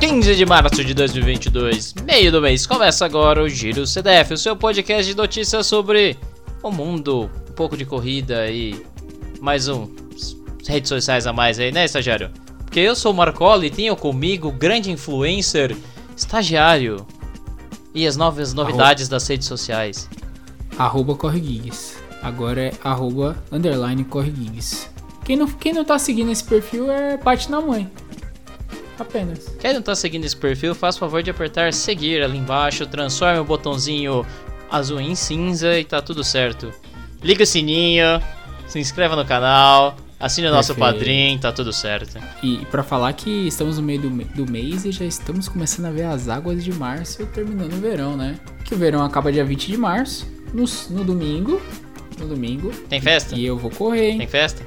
15 0.00 0.36
de 0.36 0.46
março 0.46 0.84
de 0.84 0.94
2022, 0.94 1.94
meio 2.04 2.30
do 2.30 2.40
mês, 2.40 2.64
começa 2.64 3.04
agora 3.04 3.42
o 3.42 3.48
Giro 3.48 3.84
CDF, 3.84 4.34
o 4.34 4.38
seu 4.38 4.54
podcast 4.54 5.10
de 5.10 5.16
notícias 5.16 5.66
sobre 5.66 6.16
o 6.62 6.70
mundo, 6.70 7.28
um 7.50 7.52
pouco 7.52 7.76
de 7.76 7.84
corrida 7.84 8.48
e 8.48 8.80
mais 9.40 9.66
um 9.66 9.88
redes 10.68 10.88
sociais 10.88 11.26
a 11.26 11.32
mais 11.32 11.58
aí, 11.58 11.72
né, 11.72 11.84
estagiário? 11.84 12.30
Porque 12.58 12.78
eu 12.78 12.94
sou 12.94 13.12
o 13.12 13.14
Marcola 13.14 13.66
e 13.66 13.70
tenho 13.70 13.96
comigo 13.96 14.52
grande 14.52 14.88
influencer, 14.88 15.76
estagiário 16.16 17.04
e 17.92 18.06
as 18.06 18.16
novas 18.16 18.54
novidades 18.54 19.04
Arroba. 19.04 19.16
das 19.16 19.26
redes 19.26 19.48
sociais. 19.48 20.08
Arroba 20.78 21.16
Corregigs. 21.16 21.96
Agora 22.22 22.60
é 22.60 22.72
arroba 22.84 23.36
underline 23.50 24.04
Corregigs. 24.04 24.88
Quem 25.24 25.36
não, 25.36 25.48
quem 25.48 25.72
não 25.72 25.84
tá 25.84 25.98
seguindo 25.98 26.30
esse 26.30 26.44
perfil 26.44 26.88
é 26.88 27.16
bate 27.16 27.50
na 27.50 27.60
mãe. 27.60 27.90
Apenas. 28.98 29.54
Quem 29.60 29.72
não 29.74 29.82
tá 29.82 29.94
seguindo 29.94 30.24
esse 30.24 30.36
perfil, 30.36 30.74
faz 30.74 30.96
favor 30.98 31.22
de 31.22 31.30
apertar 31.30 31.72
seguir 31.72 32.22
ali 32.22 32.38
embaixo, 32.38 32.86
transforme 32.86 33.38
o 33.38 33.44
botãozinho 33.44 34.26
azul 34.70 35.00
em 35.00 35.14
cinza 35.14 35.78
e 35.78 35.84
tá 35.84 36.02
tudo 36.02 36.24
certo. 36.24 36.72
Liga 37.22 37.42
o 37.42 37.46
sininho, 37.46 38.20
se 38.66 38.78
inscreva 38.78 39.16
no 39.16 39.24
canal, 39.24 39.96
assine 40.18 40.48
o 40.48 40.50
nosso 40.50 40.74
Perfeito. 40.74 40.94
padrinho, 40.94 41.38
tá 41.38 41.52
tudo 41.52 41.72
certo. 41.72 42.18
E 42.42 42.58
pra 42.70 42.82
falar 42.82 43.12
que 43.12 43.30
estamos 43.46 43.76
no 43.78 43.82
meio 43.82 44.00
do, 44.00 44.10
do 44.10 44.50
mês 44.50 44.84
e 44.84 44.92
já 44.92 45.04
estamos 45.04 45.48
começando 45.48 45.86
a 45.86 45.90
ver 45.90 46.04
as 46.04 46.28
águas 46.28 46.62
de 46.62 46.72
março 46.72 47.24
terminando 47.26 47.72
o 47.72 47.80
verão, 47.80 48.16
né? 48.16 48.38
Que 48.64 48.74
o 48.74 48.78
verão 48.78 49.02
acaba 49.02 49.32
dia 49.32 49.44
20 49.44 49.68
de 49.68 49.76
março, 49.76 50.26
no, 50.52 50.64
no 50.90 51.04
domingo. 51.04 51.60
No 52.18 52.26
domingo. 52.26 52.70
Tem 52.88 53.00
festa? 53.00 53.36
E 53.36 53.46
eu 53.46 53.56
vou 53.56 53.70
correr, 53.70 54.10
hein? 54.10 54.18
Tem 54.18 54.26
festa? 54.26 54.66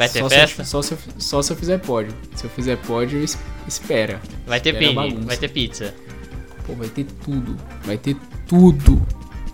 Vai 0.00 0.08
ter 0.08 0.18
só 0.20 0.28
festa? 0.30 0.64
Se 0.64 0.74
eu, 0.76 0.82
só, 0.82 0.88
se 0.88 0.94
eu, 0.94 0.98
só 1.18 1.42
se 1.42 1.52
eu 1.52 1.56
fizer 1.56 1.78
pódio. 1.78 2.14
Se 2.34 2.44
eu 2.44 2.50
fizer 2.50 2.76
pódio, 2.78 3.22
es- 3.22 3.38
espera. 3.68 4.20
Vai 4.46 4.58
ter 4.60 4.70
Espera 4.70 4.86
a 4.86 4.88
pini, 4.94 4.94
bagunça. 5.10 5.26
vai 5.26 5.36
ter 5.36 5.48
pizza. 5.48 5.94
Pô, 6.66 6.74
vai 6.74 6.88
ter 6.88 7.04
tudo. 7.24 7.56
Vai 7.84 7.96
ter 7.98 8.16
tudo. 8.46 9.06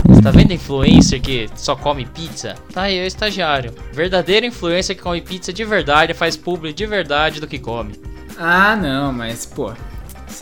Você 0.09 0.23
tá 0.23 0.31
vendo 0.31 0.53
influencer 0.53 1.21
que 1.21 1.49
só 1.57 1.75
come 1.75 2.07
pizza? 2.07 2.55
Tá 2.73 2.83
aí, 2.83 2.97
é 2.99 3.03
o 3.03 3.07
estagiário. 3.07 3.73
Verdadeiro 3.93 4.47
influencer 4.47 4.95
que 4.97 5.03
come 5.03 5.21
pizza 5.21 5.53
de 5.53 5.65
verdade, 5.65 6.15
faz 6.15 6.37
publi 6.37 6.73
de 6.73 6.87
verdade 6.87 7.41
do 7.41 7.47
que 7.49 7.59
come. 7.59 7.95
Ah, 8.39 8.77
não, 8.77 9.13
mas, 9.13 9.45
pô. 9.47 9.73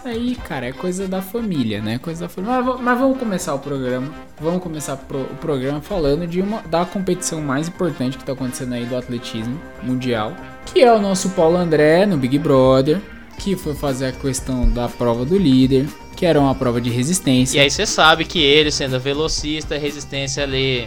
Aí, 0.04 0.34
cara, 0.36 0.66
é 0.66 0.72
coisa 0.72 1.08
da 1.08 1.22
família, 1.22 1.80
né? 1.80 1.98
Coisa 1.98 2.22
da 2.24 2.28
família. 2.28 2.60
Mas, 2.62 2.80
mas 2.80 2.98
vamos 2.98 3.18
começar 3.18 3.54
o 3.54 3.58
programa. 3.58 4.12
Vamos 4.38 4.62
começar 4.62 4.96
pro- 4.98 5.22
o 5.22 5.36
programa 5.40 5.80
falando 5.80 6.26
de 6.26 6.42
uma 6.42 6.60
da 6.62 6.84
competição 6.84 7.40
mais 7.40 7.68
importante 7.68 8.18
que 8.18 8.24
tá 8.24 8.32
acontecendo 8.32 8.74
aí 8.74 8.84
do 8.84 8.96
atletismo 8.96 9.58
mundial. 9.82 10.34
Que 10.66 10.82
é 10.82 10.92
o 10.92 11.00
nosso 11.00 11.30
Paulo 11.30 11.56
André 11.56 12.04
no 12.04 12.18
Big 12.18 12.38
Brother. 12.38 13.00
Que 13.38 13.56
foi 13.56 13.74
fazer 13.74 14.06
a 14.06 14.12
questão 14.12 14.68
da 14.68 14.88
prova 14.88 15.24
do 15.24 15.38
líder. 15.38 15.86
Que 16.14 16.26
era 16.26 16.38
uma 16.38 16.54
prova 16.54 16.80
de 16.82 16.90
resistência. 16.90 17.56
E 17.56 17.60
aí 17.60 17.70
você 17.70 17.86
sabe 17.86 18.24
que 18.26 18.38
ele, 18.42 18.70
sendo 18.70 19.00
velocista, 19.00 19.76
resistência 19.78 20.42
ali. 20.42 20.86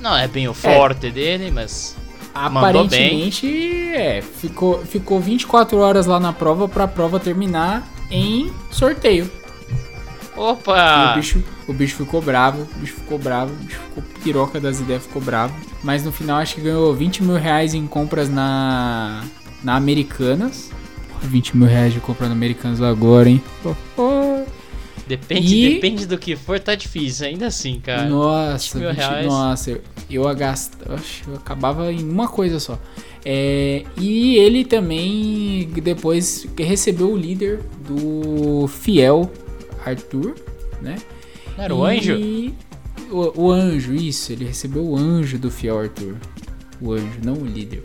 Não 0.00 0.16
é 0.16 0.28
bem 0.28 0.46
o 0.48 0.54
forte 0.54 1.10
dele, 1.10 1.50
mas. 1.50 1.96
Aparentemente, 2.32 3.46
é, 3.94 4.22
ficou, 4.22 4.78
ficou 4.84 5.18
24 5.20 5.76
horas 5.78 6.06
lá 6.06 6.20
na 6.20 6.32
prova 6.32 6.68
pra 6.68 6.86
prova 6.86 7.18
terminar 7.18 7.82
em 8.10 8.52
sorteio. 8.70 9.30
E 10.36 10.40
Opa! 10.40 11.12
o, 11.12 11.16
bicho, 11.16 11.44
o 11.66 11.72
bicho 11.72 11.96
ficou 11.96 12.22
bravo, 12.22 12.62
o 12.76 12.78
bicho 12.78 12.94
ficou 12.94 13.18
bravo, 13.18 13.52
o 13.52 13.56
bicho 13.56 13.80
ficou 13.80 14.04
piroca 14.22 14.60
das 14.60 14.80
ideias, 14.80 15.02
ficou 15.02 15.20
bravo. 15.20 15.54
Mas 15.82 16.04
no 16.04 16.12
final 16.12 16.38
acho 16.38 16.54
que 16.54 16.60
ganhou 16.60 16.94
20 16.94 17.24
mil 17.24 17.36
reais 17.36 17.74
em 17.74 17.86
compras 17.86 18.28
na, 18.28 19.24
na 19.62 19.74
Americanas. 19.74 20.70
Porra, 21.08 21.28
20 21.28 21.56
mil 21.56 21.68
reais 21.68 21.92
de 21.92 22.00
compra 22.00 22.28
na 22.28 22.34
Americanas 22.34 22.80
agora, 22.80 23.28
hein? 23.28 23.42
Pô, 23.62 23.74
pô. 23.96 24.17
Depende, 25.08 25.54
E- 25.56 25.74
depende 25.74 26.06
do 26.06 26.18
que 26.18 26.36
for, 26.36 26.60
tá 26.60 26.74
difícil, 26.74 27.26
ainda 27.26 27.46
assim, 27.46 27.80
cara. 27.80 28.08
Nossa, 28.08 28.78
20 28.78 28.82
mil 28.84 28.90
20 28.90 28.98
reais. 28.98 29.26
nossa, 29.26 29.70
eu, 29.70 29.80
eu, 30.10 30.22
oxe, 30.24 30.70
eu 31.26 31.34
acabava 31.34 31.90
em 31.92 32.02
uma 32.02 32.28
coisa 32.28 32.60
só. 32.60 32.78
É, 33.24 33.82
e 33.98 34.36
ele 34.36 34.64
também 34.64 35.68
depois 35.82 36.46
recebeu 36.58 37.10
o 37.12 37.16
líder 37.16 37.60
do 37.86 38.68
Fiel 38.68 39.30
Arthur, 39.84 40.34
né? 40.80 40.96
Não 41.56 41.64
era 41.64 41.74
o 41.74 41.84
anjo? 41.84 42.12
E 42.14 42.54
O, 43.10 43.44
o 43.46 43.50
anjo, 43.50 43.94
isso, 43.94 44.32
ele 44.32 44.44
recebeu 44.44 44.84
o 44.84 44.96
anjo 44.96 45.38
do 45.38 45.50
Fiel 45.50 45.78
Arthur. 45.80 46.14
O 46.80 46.92
anjo, 46.92 47.18
não 47.24 47.34
o 47.34 47.44
líder. 47.46 47.82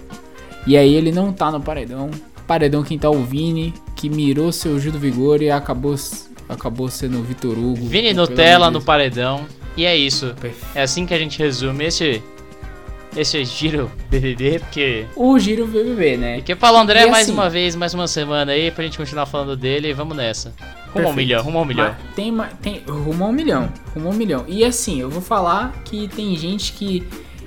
E 0.67 0.75
aí 0.78 0.94
ele 0.94 1.12
não 1.12 1.31
tá 1.33 1.50
no 1.51 1.59
paredão. 1.62 2.12
Paredão 2.45 2.83
quem 2.83 3.00
tá 3.00 3.09
o 3.09 3.23
Vini, 3.23 3.73
que 3.95 4.09
mirou 4.09 4.51
seu 4.51 4.79
Gil 4.79 4.91
do 4.91 5.00
Vigor 5.00 5.41
e 5.41 5.50
acabou, 5.50 5.95
acabou 6.53 6.89
sendo 6.89 7.19
o 7.19 7.23
Vitor 7.23 7.57
Hugo. 7.57 7.85
Vini 7.87 8.13
Nutella 8.13 8.69
no 8.71 8.81
paredão. 8.81 9.45
E 9.75 9.85
é 9.85 9.95
isso. 9.95 10.27
Perfeito. 10.39 10.65
É 10.75 10.83
assim 10.83 11.05
que 11.05 11.13
a 11.13 11.19
gente 11.19 11.37
resume 11.39 11.85
esse. 11.85 12.21
Esse 13.15 13.45
giro 13.45 13.91
BBB, 14.09 14.57
porque. 14.59 15.05
O 15.15 15.37
Giro 15.37 15.67
BBB, 15.67 16.17
né? 16.17 16.35
Porque 16.37 16.55
Paulo 16.55 16.79
André, 16.79 17.03
E 17.03 17.11
mais 17.11 17.25
assim- 17.27 17.33
uma 17.33 17.47
vez, 17.47 17.75
mais 17.75 17.93
uma 17.93 18.07
semana 18.07 18.51
aí, 18.53 18.71
pra 18.71 18.83
gente 18.83 18.97
continuar 18.97 19.27
falando 19.27 19.55
dele 19.55 19.89
e 19.89 19.93
vamos 19.93 20.17
nessa. 20.17 20.49
Rumo 20.49 20.69
ao 20.69 20.93
Perfeito. 20.93 21.15
milhão, 21.15 21.43
rumo 21.43 21.57
ao 21.59 21.65
milhão. 21.65 21.95
Mas 21.95 22.15
tem, 22.15 22.35
tem 22.61 22.81
rumo 22.87 23.23
a 23.23 23.27
um 23.27 23.31
milhão, 23.31 23.71
rumo 23.93 24.07
a 24.07 24.11
um 24.11 24.15
milhão. 24.15 24.45
E 24.47 24.65
assim, 24.65 24.99
eu 24.99 25.11
vou 25.11 25.21
falar 25.21 25.73
que 25.85 26.07
tem 26.07 26.35
gente 26.35 26.73
que 26.73 27.03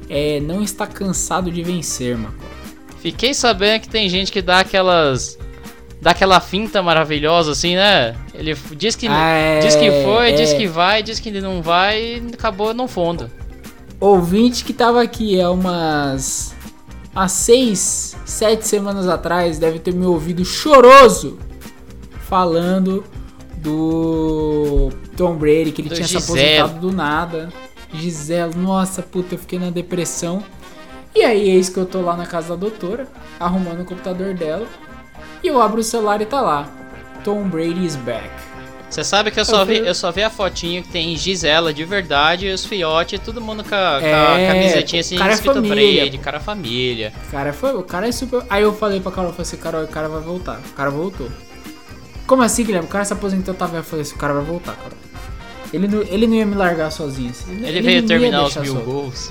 é, 0.08 0.38
não 0.38 0.62
está 0.62 0.86
cansado 0.86 1.50
de 1.50 1.62
vencer, 1.64 2.16
mano. 2.16 2.34
Fiquei 3.00 3.34
sabendo 3.34 3.80
que 3.82 3.88
tem 3.88 4.08
gente 4.08 4.30
que 4.30 4.40
dá 4.40 4.60
aquelas. 4.60 5.36
Dá 6.06 6.12
aquela 6.12 6.38
finta 6.38 6.80
maravilhosa 6.84 7.50
assim, 7.50 7.74
né? 7.74 8.14
Ele 8.32 8.56
diz 8.76 8.94
que, 8.94 9.08
Ah, 9.08 9.28
é, 9.28 9.58
diz 9.58 9.74
que 9.74 9.90
foi, 10.04 10.34
diz 10.34 10.52
é. 10.52 10.56
que 10.56 10.68
vai, 10.68 11.02
diz 11.02 11.18
que 11.18 11.32
não 11.40 11.60
vai 11.60 12.00
e 12.00 12.30
acabou 12.32 12.72
no 12.72 12.86
fundo. 12.86 13.28
Ouvinte 13.98 14.64
que 14.64 14.72
tava 14.72 15.02
aqui 15.02 15.40
há 15.40 15.50
umas. 15.50 16.54
há 17.12 17.26
seis, 17.26 18.16
sete 18.24 18.68
semanas 18.68 19.08
atrás, 19.08 19.58
deve 19.58 19.80
ter 19.80 19.92
me 19.92 20.06
ouvido 20.06 20.44
choroso 20.44 21.40
falando 22.20 23.02
do 23.56 24.90
Tom 25.16 25.34
Brady, 25.34 25.72
que 25.72 25.82
ele 25.82 25.88
Do 25.88 25.96
tinha 25.96 26.06
se 26.06 26.18
aposentado 26.18 26.78
do 26.78 26.92
nada. 26.92 27.48
Gisele, 27.92 28.54
nossa 28.54 29.02
puta, 29.02 29.34
eu 29.34 29.38
fiquei 29.40 29.58
na 29.58 29.70
depressão. 29.70 30.40
E 31.12 31.24
aí, 31.24 31.50
eis 31.50 31.68
que 31.68 31.78
eu 31.78 31.86
tô 31.86 32.00
lá 32.00 32.16
na 32.16 32.26
casa 32.26 32.50
da 32.50 32.54
doutora, 32.54 33.08
arrumando 33.40 33.80
o 33.80 33.84
computador 33.84 34.34
dela. 34.34 34.68
E 35.46 35.48
eu 35.48 35.62
abro 35.62 35.80
o 35.80 35.84
celular 35.84 36.20
e 36.20 36.26
tá 36.26 36.40
lá. 36.40 36.68
Tom 37.22 37.44
Brady 37.48 37.84
is 37.86 37.94
back. 37.94 38.28
Você 38.90 39.04
sabe 39.04 39.30
que 39.30 39.38
eu 39.38 39.44
só, 39.44 39.60
Eu 39.62 39.66
vi, 39.66 39.76
eu 39.78 39.94
só 39.94 40.10
vi 40.10 40.24
a 40.24 40.28
fotinho 40.30 40.82
que 40.82 40.88
tem 40.88 41.16
Gisela 41.16 41.72
de 41.72 41.84
verdade 41.84 42.46
e 42.48 42.52
os 42.52 42.64
fiotes, 42.66 43.20
todo 43.20 43.40
mundo 43.40 43.62
com 43.62 43.72
a, 43.74 43.98
com 44.00 44.06
a 44.06 44.38
É, 44.40 44.46
camisetinha 44.48 45.00
assim, 45.00 45.16
cara 45.16 45.30
é 45.30 45.34
escrito 45.34 45.54
família. 45.54 46.02
Brady, 46.02 46.18
cara 46.18 46.40
família. 46.40 47.12
O 47.28 47.30
cara, 47.30 47.52
foi, 47.52 47.74
o 47.76 47.82
cara 47.84 48.08
é 48.08 48.12
super. 48.12 48.42
Aí 48.50 48.64
eu 48.64 48.72
falei 48.74 48.98
pra 49.00 49.12
Carol, 49.12 49.30
eu 49.30 49.34
falei 49.34 49.42
assim, 49.48 49.56
Carol, 49.56 49.84
o 49.84 49.88
cara 49.88 50.08
vai 50.08 50.20
voltar. 50.20 50.58
O 50.68 50.72
cara 50.72 50.90
voltou. 50.90 51.28
Como 52.26 52.42
assim, 52.42 52.64
Guilherme? 52.64 52.88
O 52.88 52.90
cara 52.90 53.04
se 53.04 53.12
aposentou, 53.12 53.54
tá 53.54 53.66
velho. 53.66 53.78
Eu 53.78 53.84
falei 53.84 54.02
assim, 54.02 54.14
o 54.16 54.18
cara 54.18 54.34
vai 54.34 54.44
voltar, 54.44 54.74
Carol. 54.74 54.98
Ele 55.72 55.86
não, 55.86 56.02
ele 56.02 56.26
não 56.26 56.34
ia 56.34 56.46
me 56.46 56.56
largar 56.56 56.90
sozinho. 56.90 57.30
assim. 57.30 57.52
Ele, 57.64 57.80
não 57.80 57.86
veio 57.86 58.00
ia 58.00 58.02
terminar 58.02 58.44
os 58.46 58.56
mil 58.56 58.74
gols. 58.82 59.30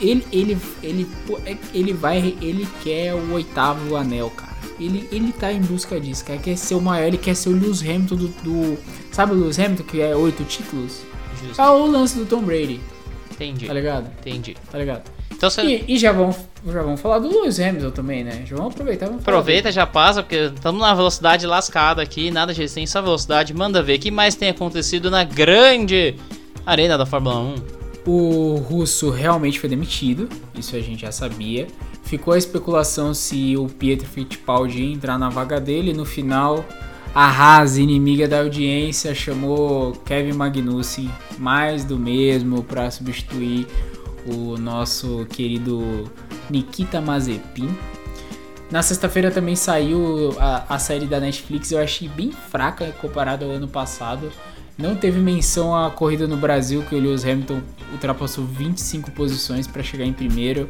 Ele, 0.00 0.26
ele, 0.32 0.58
ele, 0.82 1.06
pô, 1.26 1.38
é- 1.44 1.56
ele 1.74 1.92
vai, 1.92 2.34
ele 2.40 2.66
quer 2.82 3.12
o 3.14 3.32
oitavo 3.34 3.94
anel, 3.96 4.30
cara. 4.30 4.53
Ele, 4.80 5.08
ele 5.12 5.32
tá 5.32 5.52
em 5.52 5.60
busca 5.60 6.00
disso, 6.00 6.24
cara. 6.24 6.38
Quer 6.38 6.56
ser 6.56 6.74
o 6.74 6.80
maior, 6.80 7.06
ele 7.06 7.18
quer 7.18 7.34
ser 7.34 7.48
o 7.48 7.52
Lewis 7.52 7.80
Hamilton 7.82 8.16
do, 8.16 8.28
do- 8.28 8.78
Sabe 9.12 9.32
o 9.32 9.36
Lewis 9.36 9.58
Hamilton, 9.58 9.84
que 9.84 10.00
é 10.00 10.14
oito 10.16 10.42
títulos? 10.44 11.02
Justo. 11.42 11.60
É 11.60 11.68
o 11.70 11.86
lance 11.86 12.16
do 12.18 12.26
Tom 12.26 12.42
Brady, 12.42 12.80
Entendi, 13.32 13.66
tá 13.66 13.72
ligado? 13.74 14.10
entendi. 14.20 14.56
Tá 14.70 14.78
ligado? 14.78 15.02
Então 15.32 15.50
você 15.50 15.62
E, 15.62 15.84
e 15.88 15.98
já, 15.98 16.12
vamos, 16.12 16.36
já 16.66 16.80
vamos 16.82 17.00
falar 17.00 17.18
do 17.18 17.28
Lewis 17.28 17.58
Hamilton 17.60 17.90
também, 17.90 18.22
né? 18.24 18.44
Já 18.46 18.56
vamos 18.56 18.72
aproveitar. 18.72 19.06
Vamos 19.06 19.22
aproveita, 19.22 19.70
já 19.72 19.86
passa, 19.86 20.22
porque 20.22 20.36
estamos 20.54 20.80
na 20.80 20.94
velocidade 20.94 21.44
lascada 21.46 22.00
aqui, 22.02 22.30
nada 22.30 22.52
de 22.54 22.60
resistência, 22.60 22.92
só 22.94 23.02
velocidade. 23.02 23.52
Manda 23.52 23.82
ver 23.82 23.96
o 23.96 24.00
que 24.00 24.10
mais 24.10 24.34
tem 24.34 24.48
acontecido 24.48 25.10
na 25.10 25.22
grande 25.24 26.14
arena 26.64 26.96
da 26.96 27.04
Fórmula 27.04 27.38
1. 27.40 27.54
O 28.06 28.56
russo 28.56 29.10
realmente 29.10 29.58
foi 29.58 29.68
demitido, 29.68 30.28
isso 30.54 30.76
a 30.76 30.80
gente 30.80 31.00
já 31.02 31.10
sabia. 31.12 31.66
Ficou 32.04 32.34
a 32.34 32.38
especulação 32.38 33.14
se 33.14 33.56
o 33.56 33.66
Pietro 33.66 34.06
Fittipaldi 34.06 34.82
ia 34.82 34.92
entrar 34.92 35.18
na 35.18 35.28
vaga 35.28 35.60
dele. 35.60 35.92
No 35.92 36.04
final, 36.04 36.64
a 37.14 37.26
Haas, 37.26 37.78
inimiga 37.78 38.28
da 38.28 38.40
audiência, 38.40 39.14
chamou 39.14 39.92
Kevin 40.04 40.32
Magnussen, 40.32 41.10
mais 41.38 41.84
do 41.84 41.98
mesmo, 41.98 42.62
para 42.62 42.90
substituir 42.90 43.66
o 44.26 44.56
nosso 44.58 45.26
querido 45.30 46.10
Nikita 46.50 47.00
Mazepin. 47.00 47.68
Na 48.70 48.82
sexta-feira 48.82 49.30
também 49.30 49.54
saiu 49.54 50.34
a, 50.38 50.74
a 50.74 50.78
série 50.78 51.06
da 51.06 51.20
Netflix, 51.20 51.70
eu 51.70 51.78
achei 51.78 52.08
bem 52.08 52.32
fraca 52.32 52.92
comparado 53.00 53.44
ao 53.44 53.52
ano 53.52 53.68
passado. 53.68 54.32
Não 54.76 54.96
teve 54.96 55.20
menção 55.20 55.76
à 55.76 55.88
corrida 55.90 56.26
no 56.26 56.36
Brasil, 56.36 56.82
que 56.82 56.96
o 56.96 56.98
Lewis 56.98 57.24
Hamilton 57.24 57.60
ultrapassou 57.92 58.44
25 58.44 59.12
posições 59.12 59.68
para 59.68 59.82
chegar 59.84 60.04
em 60.04 60.12
primeiro. 60.12 60.68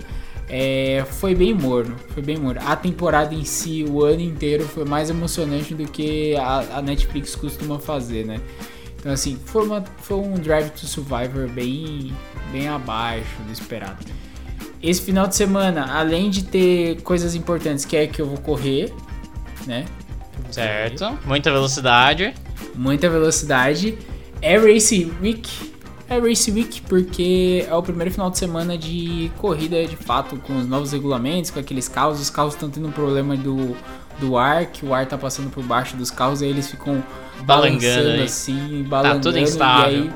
É, 0.57 1.05
foi 1.05 1.35
bem 1.35 1.53
morno, 1.53 1.97
foi 2.11 2.23
bem 2.23 2.37
morno. 2.37 2.61
A 2.65 2.77
temporada 2.77 3.35
em 3.35 3.45
si, 3.45 3.85
o 3.91 4.05
ano 4.05 4.21
inteiro, 4.21 4.63
foi 4.63 4.85
mais 4.85 5.11
emocionante 5.11 5.75
do 5.75 5.85
que 5.85 6.37
a, 6.37 6.79
a 6.79 6.81
Netflix 6.81 7.35
costuma 7.35 7.81
fazer, 7.81 8.25
né? 8.25 8.41
Então 8.97 9.11
assim, 9.11 9.37
foi, 9.47 9.67
uma, 9.67 9.83
foi 9.99 10.17
um 10.17 10.35
Drive 10.35 10.71
to 10.71 10.87
Survivor 10.87 11.49
bem, 11.49 12.13
bem 12.53 12.69
abaixo 12.69 13.43
do 13.45 13.53
esperado. 13.53 14.05
Esse 14.81 15.03
final 15.03 15.27
de 15.27 15.35
semana, 15.35 15.93
além 15.93 16.31
de 16.31 16.45
ter 16.45 17.03
coisas 17.03 17.35
importantes, 17.35 17.85
que 17.85 17.97
é 17.97 18.07
que 18.07 18.23
eu 18.23 18.27
vou 18.27 18.39
correr, 18.39 18.93
né? 19.67 19.85
Certo, 20.53 21.19
muita 21.27 21.51
velocidade. 21.51 22.33
Muita 22.77 23.11
velocidade. 23.11 23.99
É 24.41 24.57
Race 24.57 25.13
Week, 25.21 25.74
é 26.09 26.19
Race 26.19 26.51
Week 26.51 26.83
porque 26.83 27.67
é 27.69 27.75
o 27.75 27.83
primeiro 27.83 28.11
final 28.11 28.31
de 28.31 28.39
semana 28.39 28.77
de 28.77 29.31
corrida 29.39 29.85
de 29.87 29.97
fato, 29.97 30.37
com 30.37 30.59
os 30.59 30.67
novos 30.67 30.93
regulamentos, 30.93 31.51
com 31.51 31.59
aqueles 31.59 31.89
carros. 31.89 32.21
Os 32.21 32.31
carros 32.31 32.55
estão 32.55 32.69
tendo 32.71 32.89
um 32.89 32.93
problema 32.93 33.37
do, 33.37 33.77
do 34.19 34.37
ar, 34.37 34.67
que 34.67 34.85
o 34.85 34.95
ar 34.95 35.07
tá 35.07 35.17
passando 35.17 35.51
por 35.51 35.63
baixo 35.65 35.97
dos 35.97 36.11
carros, 36.11 36.43
aí 36.43 36.49
eles 36.49 36.71
ficam 36.71 37.03
balangando 37.43 38.23
assim, 38.23 38.85
balangando. 38.89 39.17
Tá 39.17 39.31
tudo 39.31 39.39
instável. 39.39 39.93
E 39.93 40.03
aí, 40.03 40.13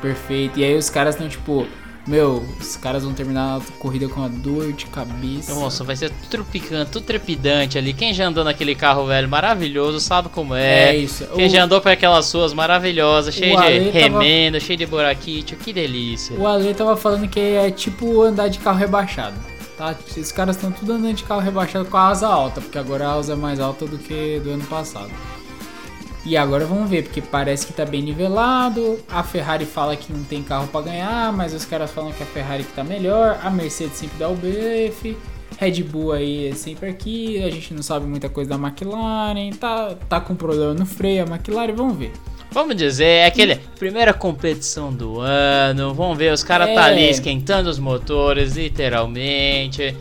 perfeito. 0.00 0.58
E 0.58 0.64
aí 0.64 0.76
os 0.76 0.88
caras 0.88 1.14
estão 1.14 1.28
tipo 1.28 1.66
meu, 2.06 2.44
os 2.60 2.76
caras 2.76 3.02
vão 3.02 3.14
terminar 3.14 3.58
a 3.58 3.78
corrida 3.78 4.08
com 4.08 4.20
uma 4.20 4.28
dor 4.28 4.72
de 4.72 4.86
cabeça. 4.86 5.54
Nossa, 5.54 5.82
vai 5.84 5.96
ser 5.96 6.12
tudo 6.30 6.44
picante, 6.44 6.90
tudo 6.90 7.04
trepidante 7.04 7.78
ali. 7.78 7.94
Quem 7.94 8.12
já 8.12 8.26
andou 8.26 8.44
naquele 8.44 8.74
carro 8.74 9.06
velho 9.06 9.28
maravilhoso 9.28 10.00
sabe 10.00 10.28
como 10.28 10.54
é. 10.54 10.90
É 10.90 10.96
isso. 10.96 11.26
Quem 11.34 11.46
o... 11.46 11.50
já 11.50 11.64
andou 11.64 11.80
por 11.80 11.90
aquelas 11.90 12.26
suas 12.26 12.52
maravilhosas, 12.52 13.34
cheio 13.34 13.56
de 13.56 13.90
remenda, 13.90 14.60
cheio 14.60 14.78
de 14.78 14.84
buraquito, 14.84 15.56
que 15.56 15.72
delícia. 15.72 16.36
O 16.36 16.46
Ale 16.46 16.74
tava 16.74 16.94
falando 16.96 17.26
que 17.26 17.40
é 17.40 17.70
tipo 17.70 18.22
andar 18.22 18.48
de 18.48 18.58
carro 18.58 18.78
rebaixado. 18.78 19.36
Tá? 19.78 19.94
Esses 20.06 20.30
caras 20.30 20.56
estão 20.56 20.70
tudo 20.70 20.92
andando 20.92 21.14
de 21.14 21.24
carro 21.24 21.40
rebaixado 21.40 21.86
com 21.86 21.96
a 21.96 22.08
asa 22.08 22.28
alta, 22.28 22.60
porque 22.60 22.78
agora 22.78 23.08
a 23.08 23.14
asa 23.14 23.32
é 23.32 23.36
mais 23.36 23.58
alta 23.58 23.86
do 23.86 23.98
que 23.98 24.40
do 24.44 24.50
ano 24.50 24.64
passado. 24.64 25.10
E 26.24 26.36
agora 26.38 26.64
vamos 26.64 26.88
ver, 26.88 27.04
porque 27.04 27.20
parece 27.20 27.66
que 27.66 27.72
tá 27.72 27.84
bem 27.84 28.00
nivelado. 28.00 28.98
A 29.10 29.22
Ferrari 29.22 29.66
fala 29.66 29.94
que 29.94 30.10
não 30.10 30.24
tem 30.24 30.42
carro 30.42 30.66
para 30.68 30.86
ganhar, 30.86 31.32
mas 31.32 31.52
os 31.52 31.66
caras 31.66 31.90
falam 31.90 32.12
que 32.12 32.22
a 32.22 32.26
Ferrari 32.26 32.64
que 32.64 32.72
tá 32.72 32.82
melhor. 32.82 33.38
A 33.42 33.50
Mercedes 33.50 33.98
sempre 33.98 34.18
dá 34.18 34.28
o 34.28 34.34
BF. 34.34 35.16
Red 35.58 35.82
Bull 35.82 36.12
aí 36.12 36.48
é 36.48 36.54
sempre 36.54 36.88
aqui. 36.88 37.42
A 37.42 37.50
gente 37.50 37.74
não 37.74 37.82
sabe 37.82 38.06
muita 38.06 38.30
coisa 38.30 38.50
da 38.50 38.56
McLaren. 38.56 39.50
Tá, 39.60 39.94
tá 40.08 40.20
com 40.20 40.34
problema 40.34 40.72
no 40.72 40.86
freio 40.86 41.24
a 41.24 41.26
McLaren, 41.26 41.74
vamos 41.74 41.98
ver. 41.98 42.12
Vamos 42.50 42.76
dizer, 42.76 43.04
é 43.04 43.26
aquele 43.26 43.56
primeira 43.78 44.14
competição 44.14 44.92
do 44.92 45.20
ano. 45.20 45.92
Vamos 45.92 46.16
ver, 46.16 46.32
os 46.32 46.42
caras 46.42 46.68
é. 46.68 46.74
tá 46.74 46.84
ali 46.84 47.10
esquentando 47.10 47.68
os 47.68 47.78
motores, 47.78 48.56
literalmente. 48.56 49.94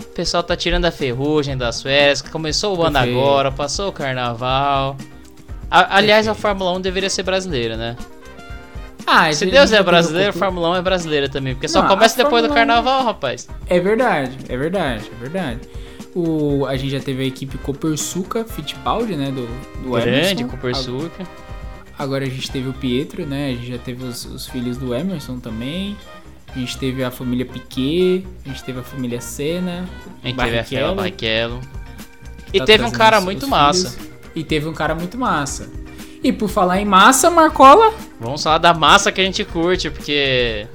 O 0.00 0.14
pessoal 0.14 0.42
tá 0.42 0.54
tirando 0.54 0.84
a 0.84 0.90
ferrugem 0.90 1.56
das 1.56 1.80
férias. 1.80 2.20
Começou 2.20 2.76
o 2.76 2.82
ano 2.82 2.98
agora, 2.98 3.50
passou 3.50 3.88
o 3.88 3.92
carnaval. 3.92 4.96
A, 5.72 5.96
aliás, 5.96 6.28
a 6.28 6.34
Fórmula 6.34 6.70
1 6.72 6.82
deveria 6.82 7.08
ser 7.08 7.22
brasileira, 7.22 7.78
né? 7.78 7.96
Ah, 9.06 9.32
Se 9.32 9.46
Deus 9.46 9.72
é 9.72 9.82
brasileiro, 9.82 10.28
a 10.28 10.32
Fórmula 10.34 10.68
1 10.72 10.76
é 10.76 10.82
brasileira 10.82 11.28
também. 11.30 11.54
Porque 11.54 11.66
só 11.66 11.80
Não, 11.80 11.88
começa 11.88 12.22
depois 12.22 12.42
do 12.46 12.52
carnaval, 12.52 13.02
rapaz. 13.02 13.48
É 13.66 13.80
verdade, 13.80 14.36
é 14.50 14.56
verdade, 14.56 15.10
é 15.10 15.18
verdade. 15.18 15.60
O, 16.14 16.66
a 16.66 16.76
gente 16.76 16.90
já 16.90 17.00
teve 17.00 17.22
a 17.22 17.26
equipe 17.26 17.56
Copersuca 17.56 18.44
Fittipaldi, 18.44 19.16
né? 19.16 19.30
Do, 19.30 19.46
do 19.82 19.92
Grande 19.92 20.44
Copersuca. 20.44 21.26
Agora 21.98 22.26
a 22.26 22.28
gente 22.28 22.50
teve 22.50 22.68
o 22.68 22.74
Pietro, 22.74 23.24
né? 23.24 23.46
A 23.46 23.54
gente 23.54 23.68
já 23.68 23.78
teve 23.78 24.04
os, 24.04 24.26
os, 24.26 24.46
filhos 24.46 24.76
do 24.76 24.94
Emerson 24.94 25.38
também. 25.38 25.96
A 26.54 26.58
gente 26.58 26.76
teve 26.76 27.02
a 27.02 27.10
família 27.10 27.46
Piquet. 27.46 28.26
A 28.44 28.48
gente 28.50 28.62
teve 28.62 28.80
a 28.80 28.82
família 28.82 29.22
Senna. 29.22 29.88
A 30.22 30.28
gente 30.28 30.36
teve 30.68 30.82
a 30.82 30.92
Barrichello. 30.92 31.60
E 32.52 32.58
tá 32.58 32.66
teve 32.66 32.84
um 32.84 32.90
cara 32.90 33.22
muito 33.22 33.48
massa. 33.48 33.88
Filhos. 33.88 34.11
E 34.34 34.42
teve 34.42 34.68
um 34.68 34.72
cara 34.72 34.94
muito 34.94 35.18
massa. 35.18 35.70
E 36.22 36.32
por 36.32 36.48
falar 36.48 36.80
em 36.80 36.84
massa, 36.84 37.30
Marcola. 37.30 37.92
Vamos 38.20 38.42
falar 38.42 38.58
da 38.58 38.72
massa 38.72 39.10
que 39.10 39.20
a 39.20 39.24
gente 39.24 39.44
curte, 39.44 39.90
porque. 39.90 40.66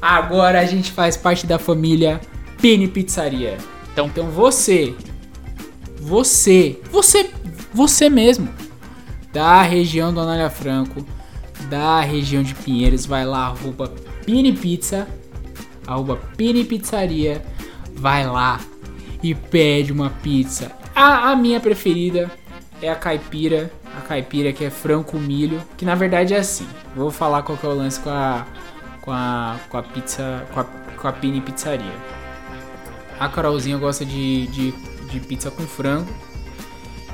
Agora 0.00 0.60
a 0.60 0.64
gente 0.64 0.90
faz 0.90 1.16
parte 1.16 1.46
da 1.46 1.58
família 1.58 2.20
Pini 2.60 2.88
Pizzaria. 2.88 3.56
Então, 3.92 4.06
então 4.06 4.28
você. 4.30 4.94
Você. 6.00 6.80
Você. 6.90 7.30
Você 7.72 8.10
mesmo. 8.10 8.48
Da 9.32 9.62
região 9.62 10.12
do 10.12 10.20
Anália 10.20 10.50
Franco. 10.50 11.06
Da 11.70 12.00
região 12.00 12.42
de 12.42 12.54
Pinheiros. 12.54 13.06
Vai 13.06 13.24
lá, 13.24 13.46
arroba 13.46 13.92
Pini 14.26 14.52
Pizza. 14.52 15.06
Arroba 15.86 16.16
Pini 16.36 16.64
Pizzaria. 16.64 17.42
Vai 17.94 18.26
lá 18.26 18.60
e 19.22 19.34
pede 19.34 19.92
uma 19.92 20.10
pizza. 20.10 20.72
A, 20.94 21.30
a 21.30 21.36
minha 21.36 21.60
preferida 21.60 22.30
é 22.82 22.90
a 22.90 22.96
caipira. 22.96 23.70
A 23.96 24.00
caipira 24.02 24.52
que 24.52 24.64
é 24.64 24.70
frango 24.70 25.04
com 25.04 25.18
milho. 25.18 25.62
Que 25.76 25.84
na 25.84 25.94
verdade 25.94 26.34
é 26.34 26.38
assim. 26.38 26.66
Vou 26.94 27.10
falar 27.10 27.42
qual 27.42 27.56
que 27.56 27.64
é 27.64 27.68
o 27.68 27.74
lance 27.74 28.00
com 28.00 28.10
a. 28.10 28.46
Com 29.00 29.12
a, 29.12 29.56
com 29.68 29.76
a 29.78 29.82
pizza. 29.82 30.44
Com 30.52 30.60
a, 30.60 30.64
com 30.64 31.08
a 31.08 31.12
Pini 31.12 31.40
Pizzaria. 31.40 31.92
A 33.18 33.28
Carolzinha 33.28 33.76
gosta 33.76 34.04
de, 34.04 34.46
de, 34.48 34.72
de 35.10 35.20
pizza 35.20 35.50
com 35.50 35.62
frango. 35.62 36.12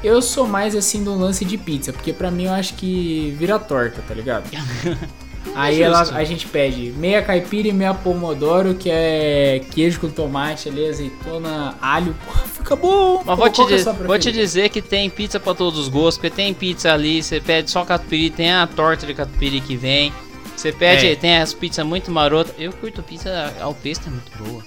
Eu 0.02 0.22
sou 0.22 0.46
mais 0.46 0.76
assim 0.76 1.02
do 1.02 1.14
lance 1.14 1.44
de 1.44 1.58
pizza, 1.58 1.92
porque 1.92 2.12
pra 2.12 2.30
mim 2.30 2.44
eu 2.44 2.52
acho 2.52 2.74
que 2.74 3.34
vira 3.36 3.58
torta, 3.58 4.00
tá 4.06 4.14
ligado? 4.14 4.48
Aí 5.54 5.82
ela, 5.82 6.02
a 6.02 6.24
gente 6.24 6.46
pede 6.46 6.92
meia 6.96 7.22
caipira 7.22 7.68
e 7.68 7.72
meia 7.72 7.94
pomodoro, 7.94 8.74
que 8.74 8.88
é 8.90 9.60
queijo 9.72 9.98
com 10.00 10.08
tomate 10.08 10.68
ali, 10.68 10.88
azeitona, 10.88 11.74
alho. 11.80 12.14
Porra, 12.24 12.44
fica 12.68 12.76
bom. 12.76 13.22
Mas 13.24 13.38
vou 13.38 13.50
te, 13.50 13.62
é 13.62 13.92
vou 13.92 14.18
te 14.18 14.30
dizer 14.30 14.68
que 14.68 14.82
tem 14.82 15.08
pizza 15.08 15.40
pra 15.40 15.54
todos 15.54 15.78
os 15.78 15.88
gostos, 15.88 16.18
porque 16.18 16.30
tem 16.30 16.52
pizza 16.52 16.92
ali, 16.92 17.22
você 17.22 17.40
pede 17.40 17.70
só 17.70 17.84
catupiry, 17.84 18.30
tem 18.30 18.52
a 18.52 18.66
torta 18.66 19.06
de 19.06 19.14
catupiry 19.14 19.60
que 19.60 19.76
vem. 19.76 20.12
Você 20.54 20.72
pede, 20.72 21.06
é. 21.06 21.16
tem 21.16 21.38
as 21.38 21.54
pizzas 21.54 21.86
muito 21.86 22.10
marotas. 22.10 22.52
Eu 22.58 22.72
curto 22.72 23.02
pizza, 23.02 23.54
a 23.60 23.72
pesto 23.72 24.08
é 24.08 24.10
muito 24.10 24.32
boa. 24.38 24.62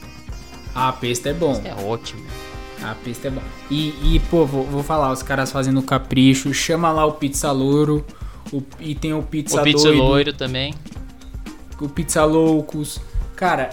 A 0.73 0.91
pesto 0.93 1.27
é 1.27 1.33
bom. 1.33 1.61
é 1.65 1.73
ótimo. 1.83 2.25
A 2.81 2.95
pista 2.95 3.27
é 3.27 3.31
bom. 3.31 3.41
E, 3.69 4.15
e 4.15 4.21
pô, 4.31 4.45
vou, 4.45 4.63
vou 4.63 4.81
falar, 4.81 5.11
os 5.11 5.21
caras 5.21 5.51
fazendo 5.51 5.83
capricho, 5.83 6.51
chama 6.53 6.91
lá 6.91 7.05
o 7.05 7.13
pizza 7.13 7.51
louro. 7.51 8.03
O, 8.51 8.63
e 8.79 8.95
tem 8.95 9.13
o 9.13 9.21
Pizza 9.21 9.61
O 9.61 9.63
Pizza 9.63 9.87
doido, 9.87 10.01
Loiro 10.01 10.33
também. 10.33 10.73
O 11.79 11.87
Pizza 11.87 12.23
Loucos. 12.25 12.99
Cara, 13.35 13.69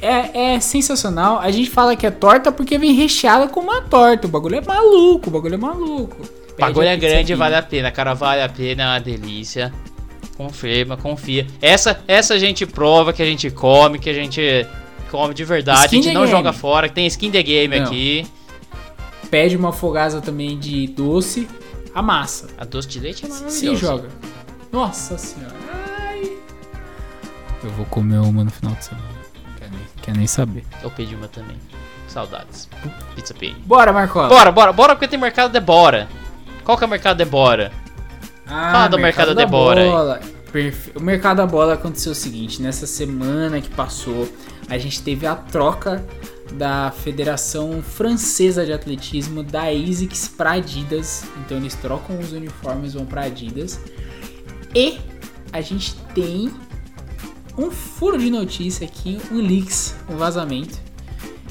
é, 0.00 0.54
é 0.54 0.60
sensacional. 0.60 1.38
A 1.38 1.50
gente 1.50 1.70
fala 1.70 1.96
que 1.96 2.06
é 2.06 2.10
torta 2.10 2.52
porque 2.52 2.78
vem 2.78 2.92
recheada 2.92 3.48
com 3.48 3.60
uma 3.60 3.82
torta. 3.82 4.26
O 4.26 4.30
bagulho 4.30 4.56
é 4.56 4.60
maluco, 4.60 5.28
o 5.28 5.32
bagulho 5.32 5.54
é 5.54 5.58
maluco. 5.58 6.16
O 6.22 6.60
bagulho 6.60 6.88
é 6.88 6.96
grande, 6.96 7.34
vale 7.34 7.54
a 7.54 7.62
pena, 7.62 7.90
cara. 7.90 8.14
Vale 8.14 8.42
a 8.42 8.48
pena, 8.48 8.82
é 8.82 8.86
uma 8.86 9.00
delícia. 9.00 9.72
Confirma, 10.36 10.96
confia. 10.96 11.46
Essa, 11.60 12.00
essa 12.06 12.34
a 12.34 12.38
gente 12.38 12.64
prova 12.64 13.12
que 13.12 13.22
a 13.22 13.26
gente 13.26 13.50
come, 13.50 13.98
que 13.98 14.08
a 14.08 14.14
gente 14.14 14.66
come 15.10 15.34
de 15.34 15.44
verdade. 15.44 15.86
Skin 15.86 15.98
a 15.98 16.02
gente 16.02 16.14
não 16.14 16.22
game. 16.22 16.32
joga 16.32 16.52
fora, 16.52 16.88
que 16.88 16.94
tem 16.94 17.06
skin 17.06 17.30
the 17.30 17.42
game 17.42 17.76
não. 17.76 17.86
aqui. 17.86 18.26
Pede 19.30 19.56
uma 19.56 19.72
fogasa 19.72 20.20
também 20.20 20.58
de 20.58 20.86
doce 20.86 21.48
a 21.94 22.00
massa. 22.00 22.48
A 22.56 22.64
doce 22.64 22.88
de 22.88 23.00
leite 23.00 23.24
é 23.24 23.28
maravilhosa. 23.28 23.56
Se 23.56 23.76
joga. 23.76 24.08
Nossa 24.70 25.18
senhora. 25.18 25.54
Ai. 25.98 26.36
Eu 27.64 27.70
vou 27.70 27.86
comer 27.86 28.18
uma 28.18 28.44
no 28.44 28.50
final 28.50 28.74
de 28.74 28.84
semana. 28.84 29.07
Quer 30.08 30.16
nem, 30.16 30.26
saber. 30.26 30.64
Eu 30.82 30.90
pedi 30.90 31.14
uma 31.14 31.28
também. 31.28 31.58
Saudades. 32.06 32.66
Pizza 33.14 33.34
Pig. 33.34 33.54
Bora, 33.66 33.92
Marcola. 33.92 34.26
Bora, 34.26 34.50
bora, 34.50 34.72
bora 34.72 34.94
porque 34.94 35.06
tem 35.06 35.18
mercado 35.18 35.52
de 35.52 35.60
Bora. 35.60 36.08
Qual 36.64 36.78
que 36.78 36.84
é 36.84 36.86
o 36.86 36.90
mercado 36.90 37.18
de 37.18 37.26
Bora? 37.26 37.70
Ah, 38.46 38.72
Fala 38.72 38.88
do 38.88 38.98
mercado, 38.98 39.36
mercado 39.36 39.36
de 39.36 39.44
Bora 39.44 40.20
Perfe... 40.50 40.92
O 40.96 41.02
mercado 41.02 41.36
da 41.36 41.46
bola 41.46 41.74
aconteceu 41.74 42.12
o 42.12 42.14
seguinte: 42.14 42.62
nessa 42.62 42.86
semana 42.86 43.60
que 43.60 43.68
passou, 43.68 44.26
a 44.70 44.78
gente 44.78 45.02
teve 45.02 45.26
a 45.26 45.34
troca 45.34 46.02
da 46.52 46.90
Federação 46.90 47.82
Francesa 47.82 48.64
de 48.64 48.72
Atletismo 48.72 49.42
da 49.42 49.64
ASICS 49.64 50.28
para 50.28 50.52
Adidas. 50.52 51.26
Então 51.44 51.58
eles 51.58 51.74
trocam 51.74 52.18
os 52.18 52.32
uniformes 52.32 52.94
vão 52.94 53.04
para 53.04 53.24
Adidas. 53.24 53.78
E 54.74 54.98
a 55.52 55.60
gente 55.60 55.94
tem 56.14 56.50
um 57.58 57.72
furo 57.72 58.16
de 58.16 58.30
notícia 58.30 58.86
aqui, 58.86 59.20
um 59.32 59.36
leaks, 59.36 59.96
um 60.08 60.16
vazamento, 60.16 60.78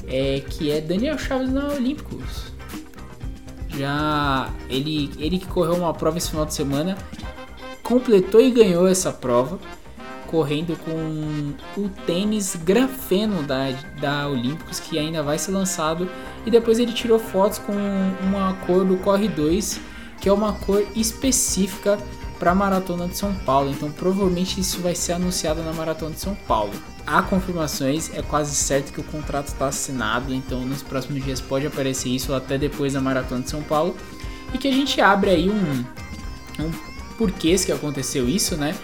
é, 0.06 0.40
que 0.40 0.70
é 0.70 0.80
Daniel 0.80 1.18
Chaves 1.18 1.52
na 1.52 1.68
Olímpicos. 1.68 2.50
Já 3.68 4.50
ele, 4.70 5.10
ele 5.18 5.38
que 5.38 5.46
correu 5.46 5.74
uma 5.74 5.92
prova 5.92 6.16
esse 6.16 6.30
final 6.30 6.46
de 6.46 6.54
semana, 6.54 6.96
completou 7.82 8.40
e 8.40 8.50
ganhou 8.50 8.88
essa 8.88 9.12
prova 9.12 9.58
correndo 10.28 10.78
com 10.84 11.80
o 11.80 11.88
tênis 12.06 12.54
grafeno 12.56 13.42
da, 13.42 13.70
da 13.98 14.28
Olímpicos, 14.28 14.78
que 14.78 14.98
ainda 14.98 15.22
vai 15.22 15.38
ser 15.38 15.52
lançado. 15.52 16.08
E 16.44 16.50
depois 16.50 16.78
ele 16.78 16.92
tirou 16.92 17.18
fotos 17.18 17.58
com 17.58 17.72
uma 18.22 18.54
cor 18.66 18.84
do 18.84 18.96
Corre 18.98 19.28
2, 19.28 19.80
que 20.20 20.28
é 20.28 20.32
uma 20.32 20.52
cor 20.52 20.84
específica 20.94 21.98
para 22.38 22.52
a 22.52 22.54
Maratona 22.54 23.08
de 23.08 23.16
São 23.16 23.34
Paulo. 23.34 23.70
Então 23.70 23.90
provavelmente 23.90 24.60
isso 24.60 24.80
vai 24.80 24.94
ser 24.94 25.12
anunciado 25.12 25.62
na 25.62 25.72
Maratona 25.72 26.12
de 26.12 26.20
São 26.20 26.34
Paulo. 26.34 26.72
Há 27.06 27.22
confirmações, 27.22 28.10
é 28.14 28.22
quase 28.22 28.54
certo 28.54 28.92
que 28.92 29.00
o 29.00 29.04
contrato 29.04 29.48
está 29.48 29.68
assinado, 29.68 30.34
então 30.34 30.60
nos 30.60 30.82
próximos 30.82 31.24
dias 31.24 31.40
pode 31.40 31.66
aparecer 31.66 32.10
isso 32.10 32.34
até 32.34 32.58
depois 32.58 32.92
da 32.92 33.00
Maratona 33.00 33.42
de 33.42 33.50
São 33.50 33.62
Paulo. 33.62 33.96
E 34.52 34.58
que 34.58 34.68
a 34.68 34.72
gente 34.72 35.00
abre 35.00 35.30
aí 35.30 35.50
um, 35.50 35.84
um 36.62 36.70
porquês 37.16 37.64
que 37.64 37.72
aconteceu 37.72 38.28
isso, 38.28 38.56
né? 38.56 38.74